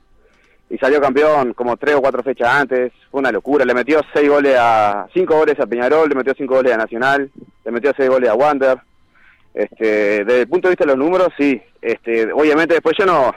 Y 0.71 0.77
salió 0.77 1.01
campeón 1.01 1.53
como 1.53 1.77
tres 1.77 1.95
o 1.95 2.01
cuatro 2.01 2.21
fechas 2.21 2.47
antes, 2.49 2.91
fue 3.09 3.19
una 3.19 3.31
locura. 3.31 3.65
Le 3.65 3.73
metió 3.73 4.01
seis 4.13 4.29
goles 4.29 4.55
a, 4.57 5.07
cinco 5.13 5.35
goles 5.35 5.59
a 5.59 5.65
Piñarol, 5.65 6.07
le 6.07 6.15
metió 6.15 6.33
cinco 6.35 6.55
goles 6.55 6.73
a 6.73 6.77
Nacional, 6.77 7.29
le 7.65 7.71
metió 7.71 7.91
seis 7.97 8.07
goles 8.07 8.29
a 8.29 8.35
Wander. 8.35 8.77
Este, 9.53 10.23
desde 10.23 10.41
el 10.41 10.47
punto 10.47 10.67
de 10.67 10.73
vista 10.73 10.85
de 10.85 10.95
los 10.95 10.97
números, 10.97 11.29
sí. 11.37 11.61
Este, 11.81 12.31
obviamente 12.31 12.73
después 12.75 12.95
ya 12.97 13.05
no, 13.05 13.33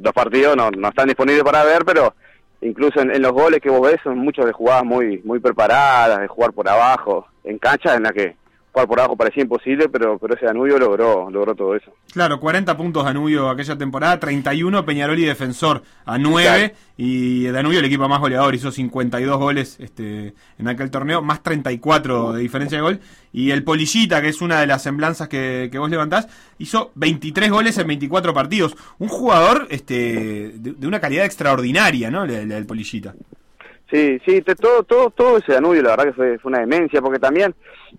los 0.00 0.12
partidos 0.12 0.56
no, 0.56 0.70
no 0.70 0.88
están 0.88 1.08
disponibles 1.08 1.44
para 1.44 1.64
ver, 1.64 1.84
pero 1.84 2.14
incluso 2.60 3.00
en, 3.00 3.20
los 3.20 3.32
goles 3.32 3.60
que 3.60 3.70
vos 3.70 3.82
ves 3.82 4.00
son 4.02 4.18
muchos 4.18 4.46
de 4.46 4.52
jugadas 4.52 4.84
muy, 4.84 5.20
muy 5.24 5.38
preparadas, 5.40 6.20
de 6.20 6.28
jugar 6.28 6.52
por 6.52 6.68
abajo, 6.68 7.26
en 7.44 7.58
canchas 7.58 7.96
en 7.96 8.04
la 8.04 8.12
que 8.12 8.36
por 8.84 9.00
abajo 9.00 9.16
parecía 9.16 9.42
imposible, 9.42 9.88
pero, 9.88 10.18
pero 10.18 10.34
ese 10.34 10.44
Danubio 10.44 10.78
logró, 10.78 11.30
logró 11.30 11.54
todo 11.54 11.74
eso. 11.74 11.92
Claro, 12.12 12.38
40 12.38 12.76
puntos 12.76 13.04
Danubio 13.04 13.48
aquella 13.48 13.78
temporada, 13.78 14.20
31 14.20 14.84
Peñarol 14.84 15.18
y 15.18 15.24
Defensor 15.24 15.82
a 16.04 16.18
9 16.18 16.74
y 16.98 17.44
Danubio 17.46 17.78
el 17.78 17.84
equipo 17.86 18.08
más 18.08 18.20
goleador, 18.20 18.54
hizo 18.54 18.70
52 18.70 19.38
goles 19.38 19.76
este, 19.80 20.34
en 20.58 20.68
aquel 20.68 20.90
torneo, 20.90 21.22
más 21.22 21.42
34 21.42 22.32
de 22.32 22.40
diferencia 22.40 22.78
de 22.78 22.82
gol. 22.82 23.00
Y 23.32 23.50
el 23.50 23.64
Polillita, 23.64 24.20
que 24.20 24.28
es 24.28 24.40
una 24.40 24.60
de 24.60 24.66
las 24.66 24.82
semblanzas 24.82 25.28
que, 25.28 25.70
vos 25.78 25.90
levantás, 25.90 26.28
hizo 26.58 26.92
23 26.94 27.50
goles 27.50 27.78
en 27.78 27.86
24 27.86 28.32
partidos. 28.34 28.76
Un 28.98 29.08
jugador 29.08 29.66
este, 29.70 30.52
de, 30.56 30.86
una 30.86 31.00
calidad 31.00 31.26
extraordinaria, 31.26 32.10
¿no? 32.10 32.24
El, 32.24 32.50
el 32.50 32.66
Polillita. 32.66 33.14
Sí, 33.90 34.20
sí, 34.26 34.42
todo, 34.42 34.82
todo, 34.82 35.10
todo 35.10 35.38
ese 35.38 35.52
Danubio, 35.52 35.82
la 35.82 35.90
verdad 35.90 36.04
que 36.06 36.12
fue, 36.12 36.38
fue 36.38 36.50
una 36.50 36.60
demencia, 36.60 37.00
porque 37.00 37.20
también 37.20 37.54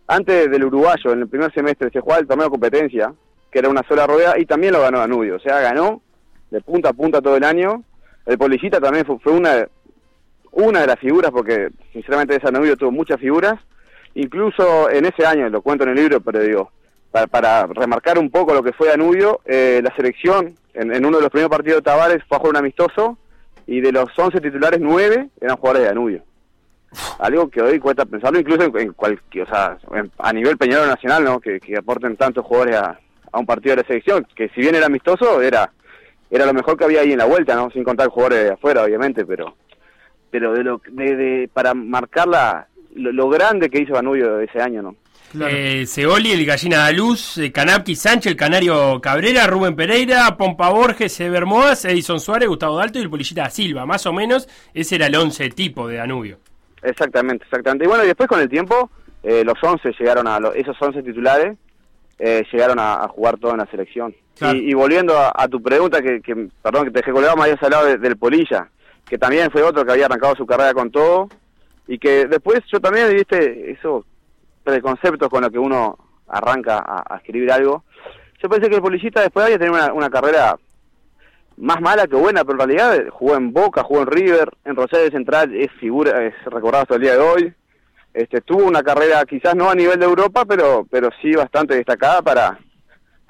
antes 0.07 0.51
del 0.51 0.65
uruguayo, 0.65 1.13
en 1.13 1.21
el 1.21 1.29
primer 1.29 1.53
semestre, 1.53 1.89
se 1.91 2.01
jugaba 2.01 2.19
el 2.19 2.27
torneo 2.27 2.45
de 2.45 2.51
competencia, 2.51 3.13
que 3.49 3.59
era 3.59 3.69
una 3.69 3.83
sola 3.87 4.05
rueda, 4.05 4.37
y 4.37 4.45
también 4.45 4.73
lo 4.73 4.81
ganó 4.81 4.99
Danubio, 4.99 5.37
o 5.37 5.39
sea, 5.39 5.61
ganó 5.61 6.01
de 6.51 6.61
punta 6.61 6.89
a 6.89 6.93
punta 6.93 7.21
todo 7.21 7.37
el 7.37 7.43
año. 7.43 7.83
El 8.25 8.37
Policita 8.37 8.81
también 8.81 9.05
fue, 9.05 9.17
fue 9.19 9.31
una, 9.31 9.65
una 10.51 10.81
de 10.81 10.87
las 10.87 10.99
figuras, 10.99 11.31
porque 11.31 11.69
sinceramente 11.93 12.35
ese 12.35 12.45
Danubio 12.51 12.75
tuvo 12.75 12.91
muchas 12.91 13.19
figuras, 13.19 13.55
incluso 14.13 14.89
en 14.89 15.05
ese 15.05 15.25
año, 15.25 15.49
lo 15.49 15.61
cuento 15.61 15.85
en 15.85 15.91
el 15.91 15.95
libro, 15.95 16.19
pero 16.19 16.41
digo, 16.41 16.71
para, 17.11 17.27
para 17.27 17.65
remarcar 17.67 18.19
un 18.19 18.29
poco 18.29 18.53
lo 18.53 18.61
que 18.61 18.73
fue 18.73 18.89
Danubio, 18.89 19.39
eh, 19.45 19.79
la 19.81 19.95
selección, 19.95 20.55
en, 20.73 20.93
en, 20.93 21.05
uno 21.05 21.17
de 21.17 21.23
los 21.23 21.31
primeros 21.31 21.55
partidos 21.55 21.77
de 21.77 21.83
Tavares, 21.83 22.23
fue 22.27 22.35
a 22.35 22.39
jugar 22.39 22.55
un 22.55 22.57
amistoso, 22.57 23.17
y 23.67 23.81
de 23.81 23.91
los 23.91 24.17
11 24.17 24.39
titulares, 24.39 24.79
9 24.81 25.29
eran 25.41 25.57
jugadores 25.57 25.83
de 25.83 25.87
Danubio. 25.89 26.23
Algo 27.19 27.49
que 27.49 27.61
hoy 27.61 27.79
cuesta 27.79 28.05
pensarlo, 28.05 28.39
incluso 28.39 28.63
en, 28.63 28.93
cualquier, 28.93 29.43
o 29.45 29.49
sea, 29.49 29.77
a 30.17 30.33
nivel 30.33 30.57
Peñarol 30.57 30.87
Nacional, 30.87 31.23
¿no? 31.23 31.39
Que, 31.39 31.59
aporten 31.77 32.15
tantos 32.15 32.45
jugadores 32.45 32.77
a, 32.77 32.99
un 33.33 33.45
partido 33.45 33.75
de 33.75 33.81
la 33.81 33.87
selección, 33.87 34.25
que 34.35 34.49
si 34.49 34.61
bien 34.61 34.73
era 34.73 34.87
amistoso, 34.87 35.41
era 35.41 35.71
era 36.29 36.45
lo 36.45 36.53
mejor 36.53 36.75
que 36.75 36.83
había 36.83 37.01
ahí 37.01 37.11
en 37.11 37.19
la 37.19 37.25
vuelta, 37.25 37.55
¿no? 37.55 37.69
Sin 37.69 37.83
contar 37.83 38.09
jugadores 38.09 38.43
de 38.45 38.51
afuera, 38.51 38.83
obviamente, 38.83 39.25
pero 39.25 39.55
pero 40.31 40.53
de 40.53 40.63
lo 40.63 40.81
de, 40.89 41.49
para 41.53 41.73
marcar 41.73 42.27
la, 42.27 42.67
lo, 42.95 43.29
grande 43.29 43.69
que 43.69 43.81
hizo 43.81 43.93
Danubio 43.93 44.39
ese 44.39 44.61
año, 44.61 44.81
¿no? 44.81 44.95
Claro. 45.31 45.53
Eh, 45.55 45.85
Seoli, 45.85 46.31
el 46.31 46.45
Gallina 46.45 46.87
de 46.87 46.93
Luz, 46.93 47.37
eh, 47.37 47.51
Canapki 47.51 47.95
Sánchez, 47.95 48.31
el 48.31 48.37
Canario 48.37 49.01
Cabrera, 49.01 49.45
Rubén 49.47 49.75
Pereira, 49.75 50.37
Pompa 50.37 50.69
Borges, 50.69 51.19
Eber 51.19 51.45
Moas, 51.45 51.83
Edison 51.85 52.19
Suárez, 52.19 52.47
Gustavo 52.47 52.77
Dalto 52.77 52.99
y 52.99 53.01
el 53.01 53.09
Polillita 53.09 53.49
Silva. 53.49 53.85
Más 53.85 54.05
o 54.05 54.13
menos 54.13 54.47
ese 54.73 54.95
era 54.95 55.07
el 55.07 55.15
11 55.15 55.49
tipo 55.49 55.87
de 55.87 55.97
Danubio. 55.97 56.39
Exactamente, 56.81 57.43
exactamente. 57.43 57.85
Y 57.85 57.87
bueno, 57.87 58.03
y 58.03 58.07
después 58.07 58.29
con 58.29 58.39
el 58.39 58.47
tiempo, 58.47 58.89
eh, 59.23 59.43
los 59.43 59.61
11 59.61 59.91
llegaron 59.99 60.27
a, 60.27 60.39
esos 60.55 60.75
11 60.79 61.03
titulares 61.03 61.57
eh, 62.19 62.43
llegaron 62.51 62.79
a, 62.79 63.07
jugar 63.07 63.37
todo 63.37 63.51
en 63.51 63.57
la 63.57 63.67
selección. 63.67 64.15
Y, 64.53 64.73
volviendo 64.75 65.15
a, 65.17 65.47
tu 65.47 65.61
pregunta, 65.61 65.99
que, 66.01 66.21
perdón 66.61 66.85
que 66.85 66.91
te 66.91 66.99
dejé 66.99 67.11
colgado, 67.11 67.35
me 67.35 67.43
habías 67.43 67.61
hablado 67.61 67.97
del 67.97 68.17
Polilla, 68.17 68.69
que 69.07 69.17
también 69.17 69.49
fue 69.49 69.63
otro 69.63 69.83
que 69.83 69.91
había 69.91 70.05
arrancado 70.05 70.35
su 70.35 70.45
carrera 70.45 70.73
con 70.73 70.91
todo, 70.91 71.27
y 71.87 71.97
que 71.97 72.27
después 72.27 72.61
yo 72.71 72.79
también, 72.79 73.15
viste, 73.15 73.71
esos 73.71 74.05
preconceptos 74.67 75.29
con 75.29 75.41
los 75.41 75.51
que 75.51 75.59
uno 75.59 75.97
arranca 76.27 76.83
a, 76.85 77.15
escribir 77.17 77.51
algo, 77.51 77.83
yo 78.41 78.49
pensé 78.49 78.69
que 78.69 78.75
el 78.75 78.81
Polillita 78.81 79.21
después 79.21 79.45
había 79.45 79.57
tenido 79.57 79.93
una, 79.93 80.09
carrera 80.09 80.57
más 81.55 81.79
mala 81.79 82.05
que 82.05 82.15
buena, 82.15 82.43
pero 82.43 82.61
en 82.61 82.67
realidad 82.67 83.07
jugó 83.11 83.35
en 83.35 83.53
Boca, 83.53 83.83
jugó 83.83 84.01
en 84.01 84.07
River, 84.07 84.51
en 84.65 84.75
Rosario 84.75 85.09
Central 85.09 85.55
es 85.55 85.71
figura, 85.79 86.23
es 86.23 86.33
recordado 86.45 86.83
hasta 86.83 86.95
el 86.95 87.01
día 87.01 87.13
de 87.13 87.19
hoy. 87.19 87.53
Este, 88.13 88.41
tuvo 88.41 88.65
una 88.65 88.83
carrera 88.83 89.23
quizás 89.25 89.55
no 89.55 89.69
a 89.69 89.75
nivel 89.75 89.99
de 89.99 90.05
Europa, 90.05 90.43
pero 90.45 90.85
pero 90.89 91.09
sí 91.21 91.33
bastante 91.33 91.75
destacada 91.75 92.21
para 92.21 92.59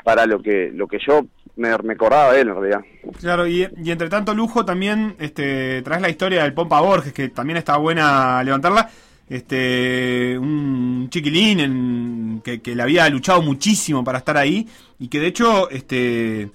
para 0.04 0.26
lo 0.26 0.42
que 0.42 0.72
lo 0.74 0.88
que 0.88 0.98
yo 1.06 1.22
me 1.56 1.76
recordaba 1.78 2.34
de 2.34 2.42
él 2.42 2.50
en 2.50 2.56
realidad. 2.56 2.82
Claro, 3.20 3.48
y, 3.48 3.64
entre 3.64 4.10
tanto 4.10 4.34
lujo 4.34 4.66
también 4.66 5.16
este 5.20 5.82
traes 5.82 6.02
la 6.02 6.10
historia 6.10 6.44
del 6.44 6.54
Pompa 6.54 6.82
Borges, 6.82 7.14
que 7.14 7.30
también 7.30 7.58
está 7.58 7.78
buena 7.78 8.44
levantarla. 8.44 8.90
Este, 9.30 10.38
un 10.38 11.10
chiquilín 11.10 11.60
en, 11.60 12.42
que, 12.44 12.62
que 12.62 12.76
le 12.76 12.82
había 12.82 13.10
luchado 13.10 13.42
muchísimo 13.42 14.04
para 14.04 14.20
estar 14.20 14.38
ahí 14.38 14.68
y 15.00 15.10
que 15.10 15.20
de 15.20 15.28
hecho 15.28 15.70
este 15.70 16.50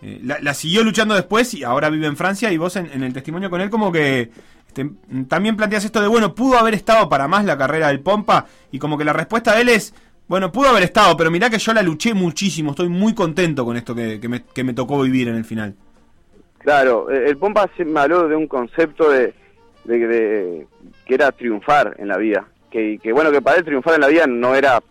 eh, 0.00 0.20
la, 0.22 0.54
siguió 0.54 0.84
luchando 0.84 1.14
después 1.14 1.54
y 1.54 1.64
ahora 1.64 1.90
vive 1.90 2.06
en 2.06 2.16
Francia 2.16 2.52
y 2.52 2.56
vos 2.56 2.76
en, 2.76 3.02
el 3.02 3.12
testimonio 3.12 3.50
con 3.50 3.60
él 3.60 3.68
como 3.68 3.90
que 3.90 4.30
este, 4.68 4.90
también 5.26 5.56
planteas 5.56 5.84
esto 5.84 6.00
de, 6.00 6.06
bueno, 6.06 6.34
pudo 6.34 6.56
haber 6.56 6.74
estado 6.74 7.08
para 7.08 7.26
más 7.26 7.44
la 7.44 7.58
carrera 7.58 7.88
del 7.88 8.00
Pompa 8.00 8.46
y 8.70 8.78
como 8.78 8.96
que 8.96 9.04
la 9.04 9.12
respuesta 9.12 9.56
de 9.56 9.62
él 9.62 9.68
es, 9.70 9.92
bueno, 10.28 10.52
pudo 10.52 10.68
haber 10.68 10.84
estado, 10.84 11.16
pero 11.16 11.32
mirá 11.32 11.50
que 11.50 11.58
yo 11.58 11.72
la 11.72 11.82
luché 11.82 12.14
muchísimo, 12.14 12.70
estoy 12.70 12.88
muy 12.88 13.12
contento 13.12 13.64
con 13.64 13.76
esto 13.76 13.92
que, 13.94 14.20
me, 14.28 14.74
tocó 14.74 15.00
vivir 15.00 15.28
en 15.28 15.34
el 15.34 15.44
final. 15.44 15.74
Claro, 16.58 17.10
el 17.10 17.36
Pompa 17.36 17.68
me 17.84 18.00
habló 18.00 18.28
de 18.28 18.36
un 18.36 18.46
concepto 18.46 19.10
de, 19.10 19.34
que 19.96 20.66
era 21.06 21.32
triunfar 21.32 21.94
en 21.98 22.08
la 22.08 22.18
vida, 22.18 22.46
que, 22.70 22.98
que 23.02 23.12
bueno, 23.12 23.30
que 23.30 23.40
para 23.40 23.56
él 23.56 23.64
triunfar 23.64 23.94
en 23.94 24.02
la 24.02 24.08
vida 24.08 24.26
no 24.26 24.54
era 24.54 24.82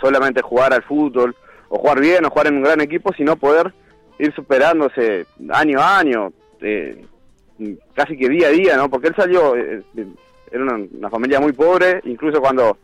solamente 0.00 0.42
jugar 0.42 0.72
al 0.72 0.82
fútbol 0.82 1.34
o 1.68 1.78
jugar 1.78 2.00
bien 2.00 2.24
o 2.24 2.30
jugar 2.30 2.48
en 2.48 2.56
un 2.56 2.62
gran 2.62 2.80
equipo, 2.80 3.12
sino 3.14 3.36
poder 3.36 3.72
ir 4.18 4.34
superándose 4.34 5.26
año 5.50 5.80
a 5.80 5.98
año, 5.98 6.32
eh, 6.60 7.04
casi 7.94 8.16
que 8.16 8.28
día 8.28 8.48
a 8.48 8.50
día, 8.50 8.76
¿no? 8.76 8.88
Porque 8.88 9.08
él 9.08 9.14
salió, 9.16 9.56
eh, 9.56 9.82
eh, 9.96 10.06
era 10.50 10.62
una, 10.62 11.10
familia 11.10 11.40
muy 11.40 11.52
pobre, 11.52 12.00
incluso 12.04 12.40
cuando 12.40 12.78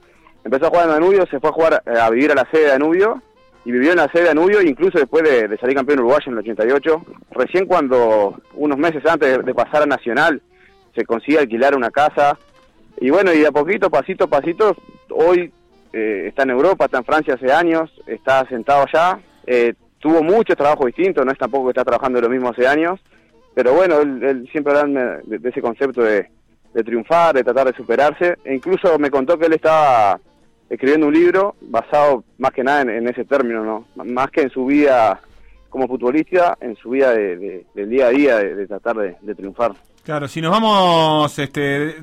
empezó 0.45 0.67
a 0.67 0.71
jugar 0.71 0.87
en 0.87 0.93
Danubio, 0.93 1.26
se 1.26 1.41
fue 1.41 1.50
a 1.50 1.52
jugar 1.52 1.83
a 1.87 2.11
vivir 2.11 2.33
a 2.33 2.35
la 2.35 2.49
sede 2.50 2.62
de 2.62 2.69
Danubio, 2.69 3.23
y 3.64 3.71
vivió 3.71 3.93
en 3.93 3.99
la 3.99 4.09
sede 4.09 4.23
de 4.23 4.29
Danubio, 4.29 4.61
incluso 4.61 4.99
después 4.99 5.23
de, 5.23 5.57
salir 5.59 5.76
campeón 5.76 6.00
uruguayo 6.00 6.25
en 6.26 6.33
el 6.33 6.38
88, 6.41 7.05
recién 7.31 7.67
cuando, 7.67 8.41
unos 8.55 8.79
meses 8.79 9.05
antes 9.07 9.45
de, 9.45 9.55
pasar 9.55 9.83
a 9.83 9.87
Nacional, 9.87 10.43
se 10.95 11.05
consigue 11.05 11.39
alquilar 11.39 11.77
una 11.77 11.91
casa, 11.91 12.39
y 13.01 13.11
bueno, 13.11 13.33
y 13.33 13.45
a 13.45 13.53
poquito, 13.53 13.91
pasito 13.91 14.25
a 14.25 14.29
pasito, 14.29 14.77
hoy 15.11 15.53
está 15.93 16.45
en 16.45 16.51
Europa, 16.51 16.87
está 16.87 16.99
en 16.99 17.05
Francia 17.05 17.35
hace 17.35 17.53
años, 17.53 17.91
está 18.07 18.47
sentado 18.49 18.87
allá, 18.87 19.21
eh, 19.47 19.75
tuvo 19.99 20.23
muchos 20.23 20.57
trabajos 20.57 20.87
distintos, 20.87 21.25
no 21.25 21.33
es 21.33 21.39
tampoco 21.39 21.67
que 21.67 21.71
está 21.71 21.85
trabajando 21.85 22.21
lo 22.21 22.29
mismo 22.29 22.51
hace 22.51 22.67
años, 22.67 23.01
pero 23.55 23.75
bueno, 23.75 24.01
él, 24.01 24.49
siempre 24.51 24.77
habla 24.77 25.21
de, 25.25 25.49
ese 25.49 25.61
concepto 25.61 26.03
de, 26.03 26.29
triunfar, 26.85 27.35
de 27.35 27.45
tratar 27.45 27.67
de 27.67 27.77
superarse, 27.77 28.37
e 28.45 28.55
incluso 28.55 28.99
me 28.99 29.11
contó 29.11 29.39
que 29.39 29.47
él 29.47 29.53
estaba 29.53 30.19
escribiendo 30.71 31.07
un 31.07 31.15
libro 31.15 31.55
basado 31.61 32.25
más 32.39 32.51
que 32.53 32.65
nada 32.65 32.81
en, 32.81 33.07
ese 33.09 33.25
término, 33.25 33.63
¿no? 33.63 33.87
Más 34.05 34.31
que 34.31 34.41
en 34.41 34.51
su 34.51 34.65
vida 34.65 35.21
como 35.69 35.87
futbolista, 35.87 36.57
en 36.61 36.77
su 36.77 36.91
vida 36.91 37.13
de, 37.13 37.67
del 37.75 37.91
día 37.91 38.07
a 38.07 38.11
día, 38.11 38.39
de, 38.39 38.67
tratar 38.67 38.97
de, 38.97 39.35
triunfar. 39.35 39.73
Claro, 40.02 40.26
si 40.26 40.40
nos 40.40 40.50
vamos, 40.50 41.38
este, 41.38 41.97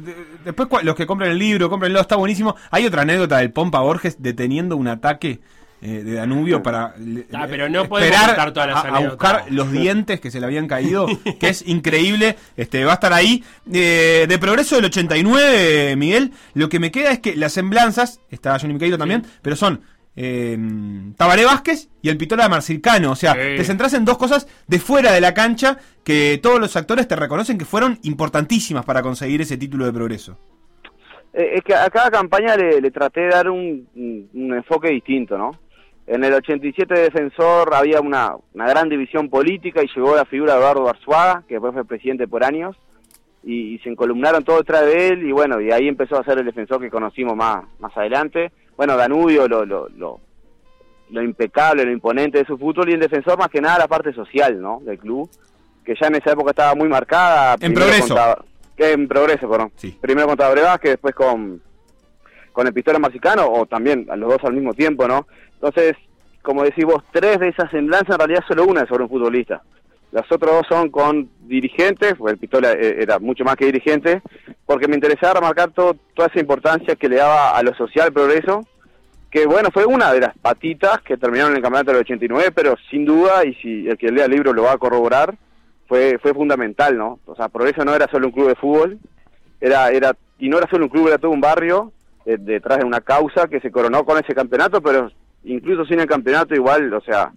después 0.46 0.70
los 0.84 0.96
que 0.96 1.06
compren 1.06 1.32
el 1.32 1.38
libro, 1.38 1.70
cómprenlo, 1.70 2.00
está 2.00 2.16
buenísimo. 2.16 2.56
Hay 2.72 2.86
otra 2.86 3.02
anécdota 3.02 3.40
del 3.40 3.52
Pompa 3.52 3.82
Borges 3.82 4.22
deteniendo 4.22 4.78
un 4.78 4.88
ataque 4.88 5.42
eh, 5.82 6.04
de 6.04 6.14
Danubio 6.14 6.62
para 6.62 6.94
ah, 7.34 7.48
pero 7.50 7.70
no 7.70 7.84
esperar 7.84 8.52
todas 8.52 8.70
las 8.70 8.86
a, 8.86 9.00
buscar 9.00 9.46
los 9.50 9.72
dientes 9.72 10.20
que 10.20 10.30
se 10.30 10.40
le 10.40 10.46
habían 10.46 10.68
caído, 10.68 11.08
que 11.40 11.50
es 11.50 11.66
increíble, 11.68 12.38
este 12.58 12.84
va 12.86 12.92
a 12.92 12.96
estar 12.96 13.14
ahí. 13.14 13.44
Eh, 13.72 14.26
de 14.28 14.40
progreso 14.40 14.76
del 14.76 14.86
89, 14.86 15.96
Miguel, 15.98 16.32
lo 16.54 16.68
que 16.68 16.80
me 16.80 16.92
queda 16.92 17.12
es 17.12 17.20
que 17.20 17.36
las 17.36 17.54
semblanzas, 17.54 18.22
está 18.30 18.60
Johnny 18.60 18.74
Miqueiro 18.74 18.98
también, 18.98 19.26
pero 19.42 19.56
son 19.56 19.82
eh, 20.22 20.58
Tabaré 21.16 21.46
Vázquez 21.46 21.90
y 22.02 22.10
el 22.10 22.18
Pitola 22.18 22.50
Marcircano. 22.50 23.12
O 23.12 23.16
sea, 23.16 23.34
te 23.34 23.64
centras 23.64 23.94
en 23.94 24.04
dos 24.04 24.18
cosas 24.18 24.48
de 24.68 24.80
fuera 24.80 25.14
de 25.14 25.22
la 25.22 25.34
cancha 25.34 25.78
que 26.04 26.40
todos 26.44 26.60
los 26.60 26.76
actores 26.76 27.08
te 27.08 27.16
reconocen 27.16 27.58
que 27.58 27.66
fueron 27.66 28.00
importantísimas 28.04 28.84
para 28.84 29.02
conseguir 29.02 29.42
ese 29.42 29.58
título 29.58 29.86
de 29.86 29.94
progreso. 29.94 30.38
es 31.32 31.64
que 31.64 31.74
a 31.74 31.90
cada 31.90 32.12
campaña 32.12 32.58
le, 32.58 32.92
traté 32.92 33.22
de 33.22 33.30
dar 33.30 33.50
un, 33.50 33.88
un 34.34 34.54
enfoque 34.54 34.90
distinto, 34.90 35.38
¿no? 35.38 35.52
En 36.10 36.24
el 36.24 36.34
87 36.34 36.92
de 36.92 37.02
defensor 37.02 37.72
había 37.72 38.02
una, 38.02 38.36
gran 38.56 38.90
división 38.90 39.30
política 39.30 39.84
y 39.84 39.88
llegó 39.96 40.16
la 40.16 40.26
figura 40.26 40.54
de 40.54 40.60
Eduardo 40.60 40.90
Arzuaga, 40.90 41.44
que 41.48 41.54
después 41.54 41.72
fue 41.72 41.86
presidente 41.86 42.28
por 42.28 42.44
años, 42.44 42.76
y, 43.44 43.78
se 43.84 43.90
encolumnaron 43.90 44.44
todos 44.44 44.62
detrás 44.62 44.88
de 44.88 45.10
él, 45.10 45.28
y 45.28 45.32
bueno, 45.32 45.62
y 45.62 45.72
ahí 45.72 45.88
empezó 45.88 46.20
a 46.20 46.24
ser 46.24 46.40
el 46.40 46.48
defensor 46.48 46.82
que 46.82 46.90
conocimos 46.90 47.36
más, 47.36 47.64
más 47.78 47.96
adelante. 47.96 48.52
Bueno, 48.80 48.96
Danubio, 48.96 49.46
lo, 49.46 49.66
lo, 49.66 49.90
lo, 51.10 51.22
impecable, 51.22 51.84
lo 51.84 51.92
imponente 51.92 52.38
de 52.38 52.46
su 52.46 52.58
fútbol, 52.58 52.90
y 52.90 52.94
el 52.94 53.02
defensor 53.02 53.38
más 53.38 53.50
que 53.50 53.60
nada 53.60 53.80
la 53.80 53.88
parte 53.90 54.14
social, 54.14 54.62
¿no?, 54.62 54.80
del 54.86 54.98
club, 54.98 55.30
que 55.84 55.96
ya 56.00 56.08
en 56.08 56.16
esa 56.16 56.32
época 56.32 56.52
estaba 56.52 56.76
muy 56.76 56.88
marcada. 56.88 57.58
En 57.60 57.74
progreso. 57.74 58.16
que 58.78 58.94
en 58.94 59.06
progreso, 59.06 59.50
perdón. 59.50 59.74
Sí. 59.76 59.98
Primero 60.00 60.28
con 60.28 60.38
Tabre 60.38 60.62
Vázquez, 60.62 60.92
después 60.92 61.14
con 61.14 61.62
con 62.54 62.68
el 62.68 62.74
Pistola 62.74 63.00
Marcicano, 63.00 63.52
o 63.52 63.66
también 63.66 64.08
a 64.10 64.16
los 64.16 64.30
dos 64.30 64.46
al 64.46 64.54
mismo 64.54 64.74
tiempo, 64.74 65.10
¿no? 65.10 65.28
Entonces, 65.56 65.98
como 66.42 66.64
decís 66.64 66.86
vos, 66.86 67.04
tres 67.12 67.38
de 67.38 67.50
esas 67.50 67.70
semblanzas, 67.72 68.12
en 68.12 68.20
realidad 68.20 68.46
solo 68.48 68.64
una 68.64 68.84
es 68.84 68.88
sobre 68.88 69.04
un 69.04 69.10
futbolista. 69.10 69.62
Las 70.12 70.32
otras 70.32 70.52
dos 70.52 70.68
son 70.68 70.90
con 70.90 71.30
dirigentes, 71.42 72.16
porque 72.18 72.34
el 72.34 72.40
Pistola 72.40 72.72
eh, 72.72 72.98
era 73.02 73.20
mucho 73.20 73.44
más 73.44 73.56
que 73.56 73.66
dirigente, 73.66 74.22
porque 74.66 74.88
me 74.88 74.96
interesaba 74.96 75.36
remarcar 75.36 75.72
todo, 75.72 75.96
toda 76.16 76.30
esa 76.30 76.40
importancia 76.40 76.96
que 76.96 77.10
le 77.10 77.18
daba 77.18 77.58
a 77.58 77.64
lo 77.64 77.74
social 77.76 78.12
progreso, 78.12 78.66
que 79.30 79.46
bueno, 79.46 79.70
fue 79.72 79.86
una 79.86 80.12
de 80.12 80.22
las 80.22 80.38
patitas 80.38 81.02
que 81.02 81.18
terminaron 81.18 81.52
en 81.52 81.58
el 81.58 81.64
campeonato 81.64 81.92
del 81.92 82.02
89, 82.02 82.52
pero 82.56 82.76
sin 82.90 83.06
duda, 83.06 83.46
y 83.46 83.54
si 83.56 83.88
el 83.88 83.98
que 83.98 84.12
lea 84.12 84.26
el 84.26 84.32
libro 84.32 84.54
lo 84.54 84.64
va 84.64 84.74
a 84.74 84.78
corroborar, 84.78 85.36
fue, 85.88 86.18
fue 86.20 86.34
fundamental, 86.34 86.98
¿no? 86.98 87.20
O 87.26 87.36
sea, 87.36 87.50
Progreso 87.50 87.86
no 87.86 87.94
era 87.94 88.08
solo 88.10 88.28
un 88.28 88.34
club 88.34 88.48
de 88.48 88.56
fútbol, 88.56 89.00
era, 89.62 89.90
era, 89.90 90.16
y 90.40 90.50
no 90.50 90.58
era 90.58 90.70
solo 90.70 90.86
un 90.86 90.90
club, 90.90 91.08
era 91.08 91.18
todo 91.20 91.32
un 91.32 91.42
barrio, 91.42 91.92
eh, 92.26 92.38
detrás 92.40 92.80
de 92.80 92.86
una 92.86 93.02
causa 93.02 93.48
que 93.48 93.60
se 93.60 93.72
coronó 93.72 94.04
con 94.06 94.18
ese 94.24 94.34
campeonato, 94.34 94.82
pero 94.82 95.12
incluso 95.44 95.86
sin 95.86 96.00
el 96.00 96.08
campeonato 96.08 96.56
igual, 96.56 96.94
o 96.94 97.02
sea, 97.02 97.32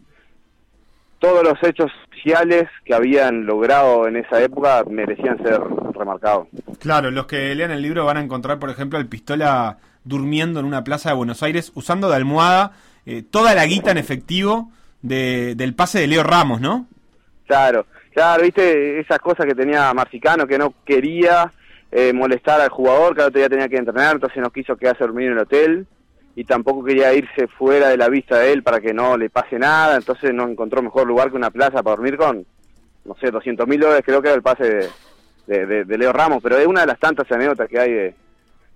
todos 1.22 1.44
los 1.44 1.62
hechos 1.62 1.90
sociales 2.12 2.64
que 2.84 2.94
habían 2.94 3.46
logrado 3.46 4.08
en 4.08 4.16
esa 4.16 4.42
época 4.42 4.82
merecían 4.90 5.38
ser 5.38 5.60
remarcados. 5.94 6.48
Claro, 6.80 7.12
los 7.12 7.26
que 7.26 7.54
lean 7.54 7.70
el 7.70 7.80
libro 7.80 8.04
van 8.04 8.16
a 8.16 8.22
encontrar, 8.22 8.58
por 8.58 8.70
ejemplo, 8.70 8.98
el 8.98 9.06
pistola 9.06 9.78
durmiendo 10.02 10.58
en 10.58 10.66
una 10.66 10.82
plaza 10.82 11.10
de 11.10 11.14
Buenos 11.14 11.44
Aires 11.44 11.70
usando 11.76 12.10
de 12.10 12.16
almohada 12.16 12.72
eh, 13.06 13.22
toda 13.22 13.54
la 13.54 13.64
guita 13.66 13.92
en 13.92 13.98
efectivo 13.98 14.70
de, 15.00 15.54
del 15.54 15.74
pase 15.74 16.00
de 16.00 16.08
Leo 16.08 16.24
Ramos, 16.24 16.60
¿no? 16.60 16.86
Claro, 17.46 17.86
claro, 18.12 18.42
viste 18.42 18.98
esas 18.98 19.20
cosas 19.20 19.46
que 19.46 19.54
tenía 19.54 19.94
Marcicano 19.94 20.48
que 20.48 20.58
no 20.58 20.74
quería 20.84 21.52
eh, 21.92 22.12
molestar 22.12 22.60
al 22.60 22.70
jugador, 22.70 23.14
que 23.14 23.22
otro 23.22 23.38
día 23.38 23.48
tenía 23.48 23.68
que 23.68 23.76
entrenar, 23.76 24.16
entonces 24.16 24.42
no 24.42 24.50
quiso 24.50 24.76
quedarse 24.76 25.04
dormir 25.04 25.26
en 25.28 25.32
el 25.34 25.38
hotel 25.38 25.86
y 26.34 26.44
tampoco 26.44 26.84
quería 26.84 27.12
irse 27.12 27.46
fuera 27.46 27.88
de 27.88 27.96
la 27.96 28.08
vista 28.08 28.38
de 28.38 28.52
él 28.52 28.62
para 28.62 28.80
que 28.80 28.94
no 28.94 29.16
le 29.16 29.28
pase 29.28 29.58
nada, 29.58 29.96
entonces 29.96 30.32
no 30.32 30.48
encontró 30.48 30.82
mejor 30.82 31.06
lugar 31.06 31.30
que 31.30 31.36
una 31.36 31.50
plaza 31.50 31.82
para 31.82 31.96
dormir 31.96 32.16
con, 32.16 32.46
no 33.04 33.16
sé, 33.20 33.30
200 33.30 33.66
mil 33.68 33.80
dólares 33.80 34.02
creo 34.04 34.22
que 34.22 34.28
era 34.28 34.36
el 34.36 34.42
pase 34.42 34.88
de, 35.46 35.84
de, 35.84 35.98
Leo 35.98 36.12
Ramos, 36.12 36.42
pero 36.42 36.56
es 36.56 36.66
una 36.66 36.82
de 36.82 36.86
las 36.86 36.98
tantas 36.98 37.30
anécdotas 37.30 37.68
que 37.68 37.78
hay 37.78 37.92
de, 37.92 38.14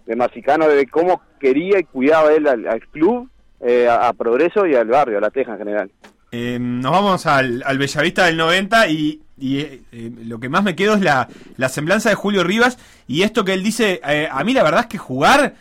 de 0.06 0.75
de 0.75 0.86
cómo 0.88 1.22
quería 1.40 1.78
y 1.78 1.84
cuidaba 1.84 2.32
él 2.32 2.46
al, 2.46 2.80
club, 2.90 3.30
eh, 3.60 3.88
a, 3.88 4.12
Progreso 4.12 4.66
y 4.66 4.75
al 4.75 4.88
barrio, 4.88 5.18
a 5.18 5.20
La 5.20 5.30
Teja 5.30 5.52
en 5.52 5.58
general. 5.58 5.90
Eh, 6.32 6.58
nos 6.60 6.92
vamos 6.92 7.25
al, 7.26 7.62
al 7.64 7.78
Bellavista 7.78 8.26
del 8.26 8.36
90 8.36 8.88
y, 8.88 9.22
y 9.38 9.60
eh, 9.60 9.80
lo 10.25 10.38
que 10.40 10.50
más 10.50 10.62
me 10.62 10.76
quedo 10.76 10.94
es 10.94 11.00
la, 11.00 11.28
la, 11.56 11.68
semblanza 11.68 12.10
de 12.10 12.16
Julio 12.16 12.44
Rivas 12.44 12.78
y 13.06 13.22
esto 13.22 13.44
que 13.44 13.54
él 13.54 13.62
dice, 13.62 14.00
a 14.30 14.44
mí 14.44 14.52
la 14.52 14.64
verdad 14.64 14.80
es 14.80 14.86
que 14.86 14.98
jugar 14.98 15.54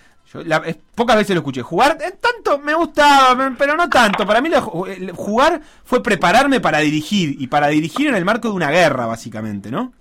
La- 0.44 0.58
es- 0.66 0.78
pocas 0.96 1.16
veces 1.16 1.36
lo 1.36 1.40
escuché. 1.40 1.62
Jugar, 1.62 1.98
eh, 2.02 2.14
tanto 2.20 2.60
me 2.60 2.74
gustaba, 2.74 3.54
pero 3.58 3.76
no 3.76 3.90
tanto. 3.90 4.26
Para 4.26 4.42
mí 4.42 4.50
el 4.50 5.12
jugar 5.12 5.62
fue 5.84 6.02
prepararme 6.04 6.60
para 6.60 6.80
dirigir. 6.80 7.36
Y 7.40 7.48
para 7.48 7.68
dirigir 7.68 8.08
en 8.08 8.16
el 8.16 8.26
marco 8.26 8.50
de 8.50 8.56
una 8.56 8.72
guerra, 8.72 9.06
básicamente, 9.06 9.72
¿no? 9.72 9.94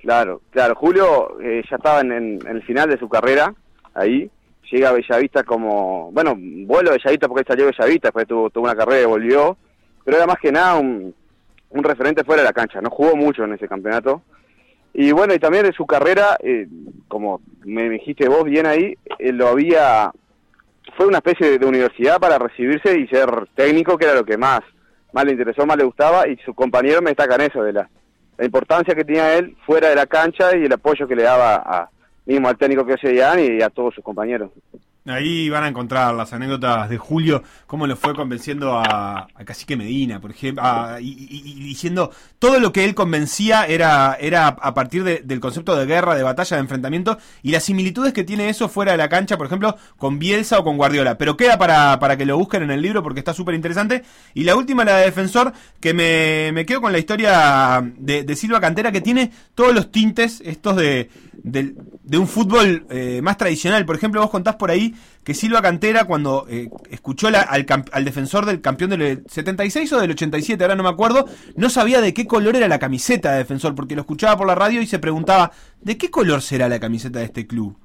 Claro, 0.00 0.42
claro. 0.50 0.74
Julio 0.74 1.40
eh, 1.40 1.62
ya 1.70 1.76
estaba 1.76 2.00
en, 2.00 2.12
el 2.12 2.62
final 2.64 2.88
de 2.90 2.98
su 2.98 3.08
carrera, 3.08 3.54
ahí. 3.94 4.30
Llega 4.70 4.88
a 4.88 4.92
Bellavista 4.92 5.44
como, 5.44 6.10
bueno, 6.12 6.34
vuelo 6.36 6.90
a 6.90 6.92
Bellavista 6.94 7.28
porque 7.28 7.44
salió 7.46 7.66
Bellavista, 7.66 8.08
después 8.08 8.26
tuvo, 8.26 8.48
tuvo 8.50 8.64
una 8.64 8.74
carrera 8.74 9.02
y 9.02 9.06
volvió. 9.06 9.56
Pero 10.04 10.16
era 10.16 10.26
más 10.26 10.38
que 10.40 10.50
nada 10.50 10.76
un, 10.76 11.14
un 11.70 11.84
referente 11.84 12.24
fuera 12.24 12.42
de 12.42 12.48
la 12.48 12.52
cancha. 12.52 12.80
No 12.80 12.90
jugó 12.90 13.14
mucho 13.14 13.44
en 13.44 13.52
ese 13.52 13.68
campeonato. 13.68 14.22
Y 14.94 15.12
bueno, 15.12 15.34
y 15.34 15.38
también 15.38 15.64
de 15.64 15.72
su 15.72 15.86
carrera, 15.86 16.36
eh, 16.40 16.66
como 17.08 17.40
me 17.64 17.88
dijiste 17.88 18.28
vos 18.28 18.44
bien 18.44 18.66
ahí, 18.66 18.96
eh, 19.18 19.32
lo 19.32 19.48
había... 19.48 20.12
Fue 20.96 21.06
una 21.06 21.18
especie 21.18 21.58
de, 21.58 21.66
universidad 21.66 22.18
para 22.18 22.38
recibirse 22.38 22.98
y 22.98 23.06
ser 23.08 23.48
técnico, 23.54 23.96
que 23.96 24.04
era 24.04 24.14
lo 24.14 24.24
que 24.24 24.36
más, 24.36 24.60
más 25.12 25.24
le 25.24 25.32
interesó, 25.32 25.64
más 25.64 25.78
le 25.78 25.84
gustaba, 25.84 26.28
y 26.28 26.36
sus 26.38 26.54
compañeros 26.54 27.00
me 27.00 27.10
destacan 27.10 27.40
eso, 27.40 27.62
de 27.62 27.72
la, 27.72 27.88
importancia 28.42 28.94
que 28.94 29.04
tenía 29.04 29.36
él 29.36 29.56
fuera 29.64 29.88
de 29.88 29.94
la 29.94 30.06
cancha 30.06 30.56
y 30.56 30.64
el 30.64 30.72
apoyo 30.72 31.06
que 31.06 31.14
le 31.14 31.22
daba 31.22 31.54
a, 31.54 31.90
mismo 32.26 32.48
al 32.48 32.58
técnico 32.58 32.84
que 32.84 32.96
Ian 33.14 33.38
y 33.40 33.62
a 33.62 33.70
todos 33.70 33.94
sus 33.94 34.04
compañeros. 34.04 34.50
Ahí 35.04 35.48
van 35.48 35.64
a 35.64 35.68
encontrar 35.68 36.14
las 36.14 36.32
anécdotas 36.32 36.88
de 36.88 36.96
Julio, 36.96 37.42
cómo 37.66 37.88
lo 37.88 37.96
fue 37.96 38.14
convenciendo 38.14 38.78
a, 38.78 39.26
a 39.34 39.44
Cacique 39.44 39.76
Medina, 39.76 40.20
por 40.20 40.30
ejemplo, 40.30 40.62
a- 40.64 41.00
y, 41.00 41.10
diciendo 41.64 42.12
todo 42.38 42.60
lo 42.60 42.72
que 42.72 42.84
él 42.84 42.94
convencía 42.94 43.64
era, 43.66 44.16
era 44.20 44.46
a 44.46 44.74
partir 44.74 45.02
de- 45.02 45.22
del 45.24 45.40
concepto 45.40 45.74
de 45.74 45.86
guerra, 45.86 46.14
de 46.14 46.22
batalla, 46.22 46.56
de 46.56 46.60
enfrentamiento, 46.62 47.18
y 47.42 47.50
las 47.50 47.64
similitudes 47.64 48.12
que 48.12 48.22
tiene 48.22 48.48
eso 48.48 48.68
fuera 48.68 48.92
de 48.92 48.98
la 48.98 49.08
cancha, 49.08 49.36
por 49.36 49.46
ejemplo, 49.48 49.76
con 49.96 50.20
Bielsa 50.20 50.60
o 50.60 50.64
con 50.64 50.76
Guardiola. 50.76 51.18
Pero 51.18 51.36
queda 51.36 51.58
para, 51.58 51.98
para 51.98 52.16
que 52.16 52.24
lo 52.24 52.38
busquen 52.38 52.62
en 52.62 52.70
el 52.70 52.80
libro 52.80 53.02
porque 53.02 53.18
está 53.18 53.34
súper 53.34 53.56
interesante. 53.56 54.04
Y 54.34 54.44
la 54.44 54.54
última, 54.54 54.84
la 54.84 54.98
de 54.98 55.06
Defensor, 55.06 55.52
que 55.80 55.94
me, 55.94 56.52
me 56.52 56.64
quedo 56.64 56.80
con 56.80 56.92
la 56.92 56.98
historia 57.00 57.82
de, 57.98 58.22
de 58.22 58.36
Silva 58.36 58.60
Cantera, 58.60 58.92
que 58.92 59.00
tiene 59.00 59.32
todos 59.56 59.74
los 59.74 59.90
tintes 59.90 60.40
estos 60.44 60.76
de, 60.76 61.10
del- 61.42 61.74
de 62.04 62.18
un 62.18 62.28
fútbol 62.28 62.86
eh, 62.90 63.20
más 63.20 63.36
tradicional. 63.36 63.84
Por 63.84 63.96
ejemplo, 63.96 64.20
vos 64.20 64.30
contás 64.30 64.54
por 64.56 64.70
ahí 64.70 64.91
que 65.24 65.34
Silva 65.34 65.62
Cantera, 65.62 66.04
cuando 66.04 66.46
eh, 66.48 66.68
escuchó 66.90 67.30
la- 67.30 67.40
al, 67.42 67.66
al 67.92 68.04
defensor 68.04 68.44
del 68.46 68.60
campeón 68.60 68.90
del 68.90 69.22
76 69.28 69.92
o 69.92 70.00
del 70.00 70.10
87, 70.12 70.62
ahora 70.64 70.74
no 70.76 70.82
me 70.82 70.88
acuerdo, 70.88 71.26
no 71.56 71.70
sabía 71.70 72.00
de 72.00 72.12
qué 72.14 72.26
color 72.26 72.56
era 72.56 72.68
la 72.68 72.78
camiseta 72.78 73.32
de 73.32 73.38
defensor, 73.38 73.74
porque 73.74 73.94
lo 73.94 74.00
escuchaba 74.02 74.36
por 74.36 74.46
la 74.46 74.54
radio 74.54 74.80
y 74.82 74.86
se 74.86 74.98
preguntaba, 74.98 75.52
¿de 75.80 75.96
qué 75.96 76.10
color 76.10 76.42
será 76.42 76.68
la 76.68 76.80
camiseta 76.80 77.18
de 77.20 77.26
este 77.26 77.46
club? 77.46 77.76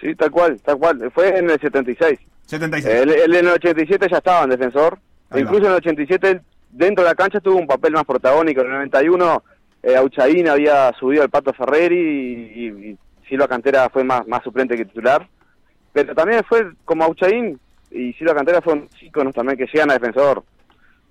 Sí, 0.00 0.14
tal 0.14 0.30
cual, 0.30 0.60
tal 0.62 0.76
cual. 0.78 1.10
Fue 1.14 1.38
en 1.38 1.50
el 1.50 1.58
76. 1.60 2.18
76. 2.46 2.94
Él, 2.94 3.10
él 3.10 3.34
en 3.34 3.46
el 3.46 3.52
87 3.52 4.06
ya 4.10 4.18
estaba 4.18 4.44
en 4.44 4.50
defensor. 4.50 4.98
Incluso 5.34 5.64
en 5.64 5.70
el 5.72 5.76
87 5.78 6.30
él, 6.30 6.40
dentro 6.70 7.02
de 7.02 7.10
la 7.10 7.14
cancha 7.16 7.40
tuvo 7.40 7.56
un 7.56 7.66
papel 7.66 7.92
más 7.92 8.04
protagónico. 8.04 8.60
En 8.60 8.66
el 8.68 8.72
91 8.74 9.42
eh, 9.82 9.96
Auchaín 9.96 10.48
había 10.48 10.92
subido 10.98 11.22
al 11.22 11.30
Pato 11.30 11.52
Ferreri 11.52 11.96
y, 11.98 12.60
y- 12.66 12.90
y 12.90 12.98
Silva 13.28 13.48
Cantera 13.48 13.88
fue 13.90 14.04
más, 14.04 14.26
más 14.28 14.44
suplente 14.44 14.76
que 14.76 14.84
titular. 14.84 15.28
Pero 15.96 16.14
también 16.14 16.42
fue 16.46 16.72
como 16.84 17.04
Auchaín 17.04 17.58
y 17.90 18.12
Silva 18.12 18.34
Cantera 18.34 18.60
fueron 18.60 18.86
íconos 19.00 19.34
también 19.34 19.56
que 19.56 19.64
llegan 19.72 19.90
a 19.90 19.94
defensor 19.94 20.42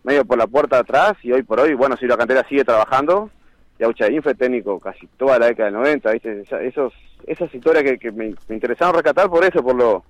medio 0.04 0.24
por 0.24 0.38
la 0.38 0.46
puerta 0.46 0.76
de 0.76 0.82
atrás 0.84 1.14
y 1.24 1.32
hoy 1.32 1.42
por 1.42 1.60
hoy, 1.60 1.74
bueno, 1.74 1.98
Silva 1.98 2.16
Cantera 2.18 2.48
sigue 2.48 2.64
trabajando 2.64 3.32
y 3.80 3.84
Auchaín 3.84 4.22
fue 4.22 4.36
técnico 4.36 4.80
casi 4.80 5.08
toda 5.18 5.40
la 5.40 5.48
década 5.48 5.72
del 5.72 5.80
90, 5.80 6.12
¿viste? 6.12 6.44
Esos, 6.62 6.94
esas 7.26 7.52
historias 7.56 7.84
que, 7.84 7.98
que 7.98 8.12
me, 8.12 8.36
me 8.48 8.54
interesaron 8.56 8.94
rescatar 8.94 9.28
por 9.28 9.44
eso, 9.44 9.64
por 9.64 9.76
lo 9.76 10.04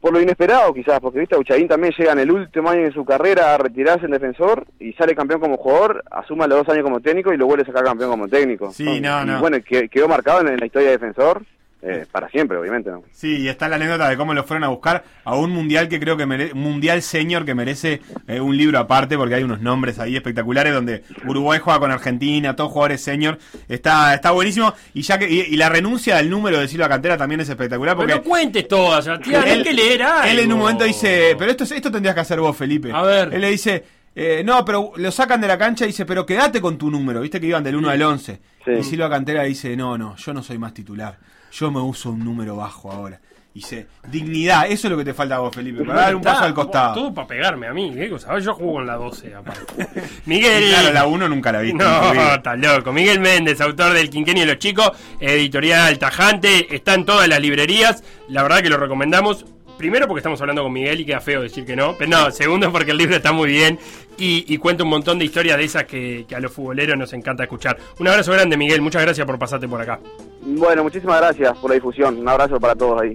por 0.00 0.12
lo 0.14 0.20
inesperado 0.20 0.72
quizás, 0.72 0.98
porque 0.98 1.20
viste, 1.20 1.36
Uchaín 1.36 1.68
también 1.68 1.92
llega 1.96 2.12
en 2.12 2.20
el 2.20 2.32
último 2.32 2.70
año 2.70 2.82
de 2.82 2.90
su 2.92 3.04
carrera 3.04 3.54
a 3.54 3.58
retirarse 3.58 4.06
en 4.06 4.12
defensor 4.12 4.66
y 4.80 4.92
sale 4.94 5.14
campeón 5.14 5.40
como 5.40 5.56
jugador, 5.58 6.02
asuma 6.10 6.46
los 6.48 6.58
dos 6.64 6.68
años 6.70 6.82
como 6.84 7.00
técnico 7.00 7.32
y 7.32 7.36
lo 7.36 7.46
vuelve 7.46 7.62
a 7.62 7.66
sacar 7.66 7.84
campeón 7.84 8.10
como 8.10 8.26
técnico. 8.26 8.72
Sí, 8.72 9.00
no, 9.00 9.22
y 9.22 9.26
no. 9.26 9.38
bueno, 9.40 9.58
que- 9.64 9.88
quedó 9.88 10.08
marcado 10.08 10.40
en, 10.40 10.48
en 10.48 10.56
la 10.58 10.66
historia 10.66 10.88
de 10.88 10.98
defensor 10.98 11.42
eh, 11.82 12.06
para 12.10 12.28
siempre, 12.28 12.56
obviamente. 12.58 12.90
¿no? 12.90 13.02
Sí, 13.12 13.38
y 13.38 13.48
está 13.48 13.68
la 13.68 13.76
anécdota 13.76 14.08
de 14.08 14.16
cómo 14.16 14.34
lo 14.34 14.44
fueron 14.44 14.64
a 14.64 14.68
buscar 14.68 15.04
a 15.24 15.34
un 15.36 15.50
mundial 15.50 15.88
que 15.88 15.98
creo 16.00 16.16
que 16.16 16.26
merece, 16.26 16.52
un 16.54 16.60
mundial 16.60 17.00
senior 17.02 17.44
que 17.44 17.54
merece 17.54 18.00
eh, 18.28 18.40
un 18.40 18.56
libro 18.56 18.78
aparte 18.78 19.16
porque 19.16 19.34
hay 19.36 19.42
unos 19.42 19.60
nombres 19.60 19.98
ahí 19.98 20.14
espectaculares 20.16 20.72
donde 20.74 21.02
Uruguay 21.26 21.58
juega 21.62 21.80
con 21.80 21.90
Argentina, 21.90 22.54
todos 22.56 22.70
jugadores 22.72 23.00
senior, 23.02 23.38
está 23.68 24.14
está 24.14 24.30
buenísimo 24.32 24.72
y 24.94 25.02
ya 25.02 25.18
que 25.18 25.28
y, 25.30 25.40
y 25.40 25.56
la 25.56 25.68
renuncia 25.68 26.16
del 26.16 26.28
número 26.30 26.58
de 26.60 26.68
Silva 26.68 26.88
Cantera 26.88 27.16
también 27.16 27.40
es 27.40 27.48
espectacular 27.48 27.96
porque 27.96 28.12
Pero 28.12 28.22
no 28.24 28.28
cuentes 28.28 28.68
todas, 28.68 29.04
Sebastián, 29.04 29.42
hay 29.46 29.62
que 29.62 29.72
leer 29.72 30.02
algo. 30.02 30.28
él 30.30 30.38
en 30.40 30.52
un 30.52 30.58
momento 30.58 30.84
dice, 30.84 31.34
pero 31.38 31.50
esto 31.50 31.64
es- 31.64 31.72
esto 31.72 31.90
tendrías 31.90 32.14
que 32.14 32.20
hacer 32.20 32.40
vos, 32.40 32.56
Felipe. 32.56 32.90
A 32.92 33.02
ver. 33.02 33.32
Él 33.32 33.40
le 33.40 33.50
dice, 33.50 33.84
eh, 34.14 34.42
no, 34.44 34.64
pero 34.64 34.92
lo 34.96 35.10
sacan 35.10 35.40
de 35.40 35.48
la 35.48 35.58
cancha 35.58 35.84
y 35.84 35.88
dice, 35.88 36.04
pero 36.04 36.26
quédate 36.26 36.60
con 36.60 36.76
tu 36.78 36.90
número, 36.90 37.20
viste 37.20 37.40
que 37.40 37.46
iban 37.46 37.64
del 37.64 37.76
1 37.76 37.90
al 37.90 38.02
11. 38.02 38.40
Sí. 38.64 38.70
Y 38.72 38.82
Silva 38.82 39.08
Cantera 39.08 39.44
dice, 39.44 39.76
no, 39.76 39.96
no, 39.96 40.16
yo 40.16 40.34
no 40.34 40.42
soy 40.42 40.58
más 40.58 40.74
titular, 40.74 41.18
yo 41.52 41.70
me 41.70 41.80
uso 41.80 42.10
un 42.10 42.24
número 42.24 42.56
bajo 42.56 42.90
ahora. 42.90 43.20
Dice, 43.52 43.88
dignidad, 44.06 44.70
eso 44.70 44.86
es 44.86 44.92
lo 44.92 44.96
que 44.96 45.04
te 45.04 45.12
falta 45.12 45.34
a 45.34 45.40
vos, 45.40 45.52
Felipe, 45.52 45.84
para 45.84 46.02
dar 46.02 46.14
un 46.14 46.22
paso 46.22 46.44
al 46.44 46.54
costado. 46.54 46.94
Todo 46.94 47.12
para 47.12 47.26
pegarme 47.26 47.66
a 47.66 47.72
mí, 47.72 47.92
¿qué 47.92 48.08
cosa? 48.08 48.38
Yo 48.38 48.54
juego 48.54 48.74
con 48.74 48.86
la 48.86 48.94
12 48.94 49.34
aparte. 49.34 49.88
Miguel. 50.26 50.62
Y 50.62 50.68
claro, 50.68 50.92
la 50.92 51.06
1 51.06 51.28
nunca 51.28 51.50
la 51.50 51.60
viste. 51.60 51.82
No, 51.82 52.12
está 52.32 52.54
loco. 52.54 52.92
Miguel 52.92 53.18
Méndez, 53.18 53.60
autor 53.60 53.92
del 53.92 54.08
Quinquenio 54.08 54.44
de 54.44 54.52
los 54.52 54.58
Chicos, 54.60 54.92
editorial 55.18 55.98
Tajante, 55.98 56.72
está 56.74 56.94
en 56.94 57.04
todas 57.04 57.26
las 57.26 57.40
librerías. 57.40 58.04
La 58.28 58.44
verdad 58.44 58.62
que 58.62 58.68
lo 58.68 58.76
recomendamos. 58.76 59.44
Primero 59.80 60.06
porque 60.06 60.18
estamos 60.18 60.38
hablando 60.42 60.62
con 60.62 60.74
Miguel 60.74 61.00
y 61.00 61.06
queda 61.06 61.20
feo 61.20 61.40
decir 61.40 61.64
que 61.64 61.74
no. 61.74 61.96
Pero 61.96 62.10
no, 62.10 62.30
segundo 62.30 62.70
porque 62.70 62.90
el 62.90 62.98
libro 62.98 63.16
está 63.16 63.32
muy 63.32 63.48
bien 63.48 63.78
y, 64.18 64.44
y 64.46 64.58
cuenta 64.58 64.84
un 64.84 64.90
montón 64.90 65.18
de 65.18 65.24
historias 65.24 65.56
de 65.56 65.64
esas 65.64 65.84
que, 65.84 66.26
que 66.28 66.34
a 66.34 66.40
los 66.40 66.52
futboleros 66.52 66.98
nos 66.98 67.10
encanta 67.14 67.44
escuchar. 67.44 67.78
Un 67.98 68.06
abrazo 68.06 68.30
grande, 68.30 68.58
Miguel. 68.58 68.82
Muchas 68.82 69.00
gracias 69.00 69.26
por 69.26 69.38
pasarte 69.38 69.66
por 69.66 69.80
acá. 69.80 69.98
Bueno, 70.42 70.82
muchísimas 70.82 71.18
gracias 71.18 71.56
por 71.56 71.70
la 71.70 71.76
difusión. 71.76 72.18
Un 72.18 72.28
abrazo 72.28 72.60
para 72.60 72.74
todos 72.74 73.00
ahí. 73.00 73.14